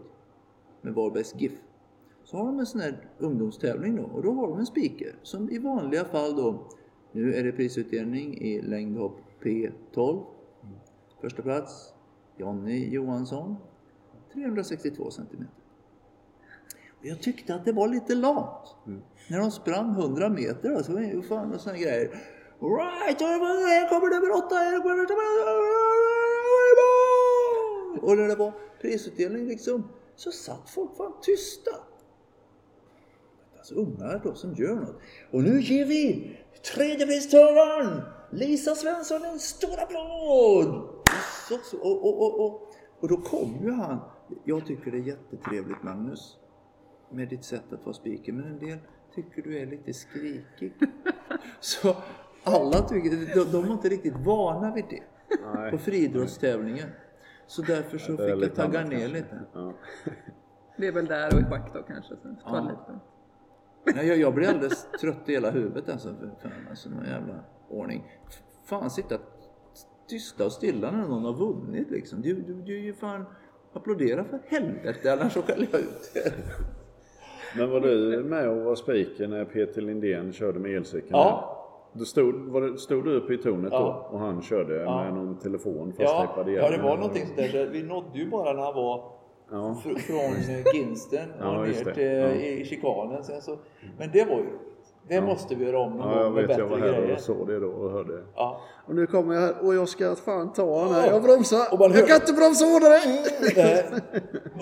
med 0.81 0.93
Varbergs 0.93 1.35
GIF. 1.35 1.51
Så 2.23 2.37
har 2.37 2.45
de 2.45 2.59
en 2.59 2.65
sån 2.65 2.81
här 2.81 3.09
ungdomstävling 3.17 3.95
då 3.95 4.03
och 4.03 4.23
då 4.23 4.31
har 4.31 4.47
de 4.47 4.59
en 4.59 4.65
speaker 4.65 5.15
som 5.23 5.49
i 5.49 5.57
vanliga 5.57 6.05
fall 6.05 6.35
då 6.35 6.63
nu 7.11 7.33
är 7.33 7.43
det 7.43 7.51
prisutdelning 7.51 8.37
i 8.37 8.61
längdhopp 8.61 9.17
P12. 9.41 10.23
Första 11.21 11.41
plats 11.41 11.93
Jonny 12.37 12.89
Johansson 12.89 13.55
362 14.33 15.11
centimeter. 15.11 15.53
Och 16.99 17.05
jag 17.05 17.21
tyckte 17.21 17.55
att 17.55 17.65
det 17.65 17.71
var 17.71 17.87
lite 17.87 18.15
lamt. 18.15 18.75
När 19.29 19.39
de 19.39 19.51
sprang 19.51 19.89
100 19.89 20.29
meter 20.29 20.69
då, 20.69 20.83
så 20.83 20.93
var 20.93 20.99
det 20.99 21.07
ju 21.07 21.21
fan 21.21 21.53
och 21.53 21.61
såna 21.61 21.77
grejer. 21.77 22.07
Right, 22.59 23.21
här 23.21 23.89
kommer 23.89 24.09
nummer 24.09 24.31
åtta, 24.31 24.55
här 24.55 24.81
kommer 24.81 24.95
nummer 24.95 25.05
åtta. 25.05 25.17
Och 28.07 28.17
när 28.17 28.27
det 28.27 28.35
var 28.35 28.53
prisutdelning 28.81 29.47
liksom, 29.47 29.89
så 30.15 30.31
satt 30.31 30.69
folk 30.69 30.97
fan 30.97 31.13
tysta. 31.21 31.71
Alltså 33.57 33.75
ungar 33.75 34.21
då 34.23 34.35
som 34.35 34.53
gör 34.55 34.75
något. 34.75 34.99
Och 35.31 35.43
nu 35.43 35.61
ger 35.61 35.85
vi 35.85 36.37
tredjepristagaren 36.73 38.01
Lisa 38.31 38.75
Svensson 38.75 39.25
en 39.25 39.39
stor 39.39 39.79
applåd! 39.79 40.67
Och, 41.51 41.65
så, 41.71 41.77
och, 41.77 42.05
och, 42.05 42.21
och, 42.21 42.45
och, 42.45 42.73
och 42.99 43.07
då 43.07 43.17
kom 43.17 43.59
ju 43.63 43.71
han. 43.71 43.99
Jag 44.43 44.65
tycker 44.65 44.91
det 44.91 44.97
är 44.97 45.01
jättetrevligt 45.01 45.83
Magnus 45.83 46.37
med 47.09 47.29
ditt 47.29 47.43
sätt 47.43 47.73
att 47.73 47.85
vara 47.85 47.93
speaker, 47.93 48.33
men 48.33 48.45
en 48.45 48.59
del 48.59 48.77
tycker 49.15 49.41
du 49.41 49.57
är 49.57 49.65
lite 49.65 49.93
skrikig. 49.93 50.73
Så 51.59 51.95
alla 52.43 52.81
tycker, 52.81 53.35
de, 53.35 53.51
de 53.51 53.67
var 53.67 53.73
inte 53.73 53.89
riktigt 53.89 54.15
vana 54.25 54.73
vid 54.73 54.85
det 54.89 55.03
Nej. 55.53 55.71
på 55.71 55.77
friidrottstävlingen. 55.77 56.89
Så 57.47 57.61
därför 57.61 57.97
så 57.97 58.17
fick 58.17 58.19
jag 58.43 58.55
tagga 58.55 58.83
ner 58.83 58.89
kanske. 58.89 59.07
lite. 59.07 59.39
Ja. 59.53 59.73
Det 60.77 60.87
är 60.87 60.91
väl 60.91 61.05
där 61.05 61.33
och 61.35 61.41
i 61.41 61.43
schack 61.43 61.73
då 61.73 61.83
kanske. 61.83 62.15
Så 62.15 62.35
Ja. 62.45 62.59
lite. 62.61 62.99
Nej, 63.97 64.07
jag, 64.07 64.17
jag 64.17 64.33
blir 64.35 64.47
alldeles 64.49 64.87
trött 65.01 65.29
i 65.29 65.31
hela 65.31 65.51
huvudet 65.51 65.89
alltså. 65.89 66.15
För, 66.15 66.31
för, 66.41 66.51
alltså 66.69 66.89
någon 66.89 67.05
jävla 67.05 67.43
ordning. 67.69 68.11
Fan 68.65 68.89
sitta 68.89 69.17
tysta 70.07 70.45
och 70.45 70.51
stilla 70.51 70.91
när 70.91 71.07
någon 71.07 71.23
har 71.25 71.33
vunnit 71.33 71.89
liksom. 71.91 72.21
Du, 72.21 72.33
du, 72.41 72.53
du 72.53 72.77
är 72.77 72.81
ju 72.83 72.93
fan 72.93 73.25
applådera 73.73 74.23
för 74.23 74.39
helvete 74.47 75.13
annars 75.13 75.33
så 75.33 75.41
skäller 75.41 75.67
jag 75.71 75.81
ut 75.81 76.11
er. 76.15 76.33
Men 77.57 77.69
var 77.69 77.79
du 77.79 78.23
med 78.23 78.49
och 78.49 78.57
var 78.57 78.75
speaker 78.75 79.27
när 79.27 79.45
Peter 79.45 79.81
Lindén 79.81 80.33
körde 80.33 80.59
med 80.59 80.71
elcykeln? 80.75 81.09
Ja. 81.11 81.53
Du 81.93 82.05
stod, 82.05 82.35
var 82.35 82.61
det, 82.61 82.77
stod 82.77 83.05
du 83.05 83.13
uppe 83.15 83.33
i 83.33 83.37
tornet 83.37 83.73
Ja. 83.73 84.07
då 84.11 84.15
och 84.15 84.19
han 84.19 84.41
körde 84.41 84.75
Ja. 84.75 85.03
med 85.03 85.13
någon 85.13 85.39
telefon 85.39 85.93
Ja, 85.97 86.05
fasttejpad 86.07 86.53
ja, 86.53 86.69
det 86.77 86.83
var 86.83 86.97
någonting 86.97 87.25
sånt 87.25 87.37
där. 87.37 87.65
Så 87.65 87.71
vi 87.71 87.83
nådde 87.83 88.19
ju 88.19 88.29
bara 88.29 88.53
när 88.53 88.61
han 88.63 88.75
var 88.75 89.11
Ja. 89.51 89.81
fr- 89.85 89.97
från 89.97 90.55
eh, 90.55 90.63
Ginsten 90.73 91.29
Ja, 91.39 91.59
och 91.59 91.67
ner 91.67 91.93
till 91.93 92.03
Ja. 92.03 92.27
i, 92.31 92.61
i 92.61 92.65
chikanen. 92.65 93.23
Sen 93.23 93.41
så, 93.41 93.57
men 93.97 94.09
det 94.13 94.25
var 94.29 94.37
ju 94.37 94.45
Det 95.09 95.21
måste 95.21 95.55
vi 95.55 95.65
göra 95.65 95.79
om 95.79 95.91
någon 95.97 96.11
Ja, 96.11 96.21
jag 96.21 96.31
med 96.31 96.35
vet. 96.41 96.47
bättre 96.47 96.61
Jag 96.61 96.69
var 96.69 96.77
här 96.77 96.87
grejer. 97.01 97.13
och 97.15 97.19
såg 97.21 97.47
det 97.47 97.59
då 97.59 97.67
och 97.67 97.91
hörde. 97.91 98.23
Ja. 98.35 98.61
Och 98.87 98.95
nu 98.95 99.07
kommer 99.07 99.33
jag 99.33 99.41
här 99.41 99.53
och 99.65 99.75
jag 99.75 99.89
ska 99.89 100.15
fan 100.15 100.53
ta 100.53 100.83
den 100.85 100.93
här. 100.93 101.11
Jag 101.11 101.23
bromsar. 101.23 101.73
Och 101.73 101.79
man 101.79 101.91
hör- 101.91 101.99
Jag 101.99 102.07
kan 102.07 102.15
inte 102.15 102.33
bromsa 102.33 102.65
hårdare. 102.65 102.99
Nej. 103.55 103.85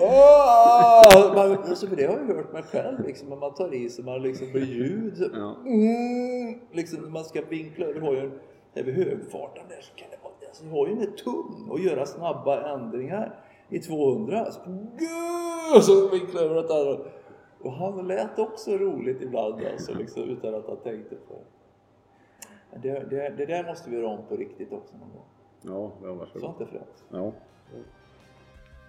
Åh! 0.00 1.34
Man, 1.34 1.52
alltså, 1.52 1.86
det 1.86 2.06
har 2.06 2.18
jag 2.28 2.34
hört 2.36 2.52
mig 2.52 2.62
själv, 2.62 3.06
liksom, 3.06 3.28
när 3.28 3.36
man 3.36 3.54
tar 3.54 3.74
i 3.74 3.88
så 3.90 4.02
man 4.02 4.22
liksom 4.22 4.52
blir 4.52 4.64
ljud. 4.64 5.16
Så, 5.16 5.24
Ja. 5.34 5.56
mm, 5.66 6.60
liksom, 6.72 6.98
när 7.02 7.10
man 7.10 7.24
ska 7.24 7.40
vinkla 7.48 7.86
över 7.86 8.00
hojen 8.00 8.32
över 8.74 8.92
högfarten 8.92 9.62
där 9.68 9.80
så 9.80 9.94
kan 9.94 10.08
det 10.10 10.16
vara, 10.22 10.32
alltså, 10.48 10.64
hojen 10.64 10.98
är 11.02 11.06
tung 11.24 11.68
och 11.70 11.80
göra 11.80 12.06
snabba 12.06 12.74
ändringar 12.74 13.40
i 13.68 13.78
200. 13.78 14.40
Alltså, 14.40 14.60
gud, 14.98 15.82
så 15.82 16.08
vinkla 16.08 16.40
över 16.40 16.56
åt 16.58 16.70
andra. 16.70 16.96
Och 17.60 17.72
han 17.72 18.08
lät 18.08 18.38
också 18.38 18.70
roligt 18.78 19.22
ibland 19.22 19.66
alltså, 19.66 19.94
liksom, 19.94 20.22
utan 20.22 20.54
att 20.54 20.66
han 20.68 20.76
tänkte 20.76 21.14
på 21.14 21.34
det. 21.34 22.88
Det, 22.88 23.06
det, 23.10 23.34
det 23.36 23.46
där 23.46 23.64
måste 23.64 23.90
vi 23.90 23.96
göra 23.96 24.08
om 24.08 24.26
på 24.28 24.36
riktigt 24.36 24.72
också 24.72 24.96
någon 24.96 25.10
gång. 25.12 25.24
Ja, 25.62 25.92
det 26.06 26.14
var 26.14 26.26
så. 26.26 26.40
Sånt 26.40 26.60
är 26.60 26.66
fränt. 26.66 27.04
Ja. 27.10 27.32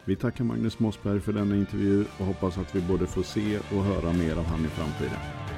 Vi 0.05 0.15
tackar 0.15 0.43
Magnus 0.43 0.79
Mossberg 0.79 1.19
för 1.19 1.33
denna 1.33 1.55
intervju 1.55 2.01
och 2.19 2.25
hoppas 2.25 2.57
att 2.57 2.75
vi 2.75 2.81
både 2.81 3.07
får 3.07 3.23
se 3.23 3.57
och 3.57 3.83
höra 3.83 4.13
mer 4.13 4.37
av 4.37 4.43
han 4.43 4.59
i 4.59 4.67
framtiden. 4.67 5.56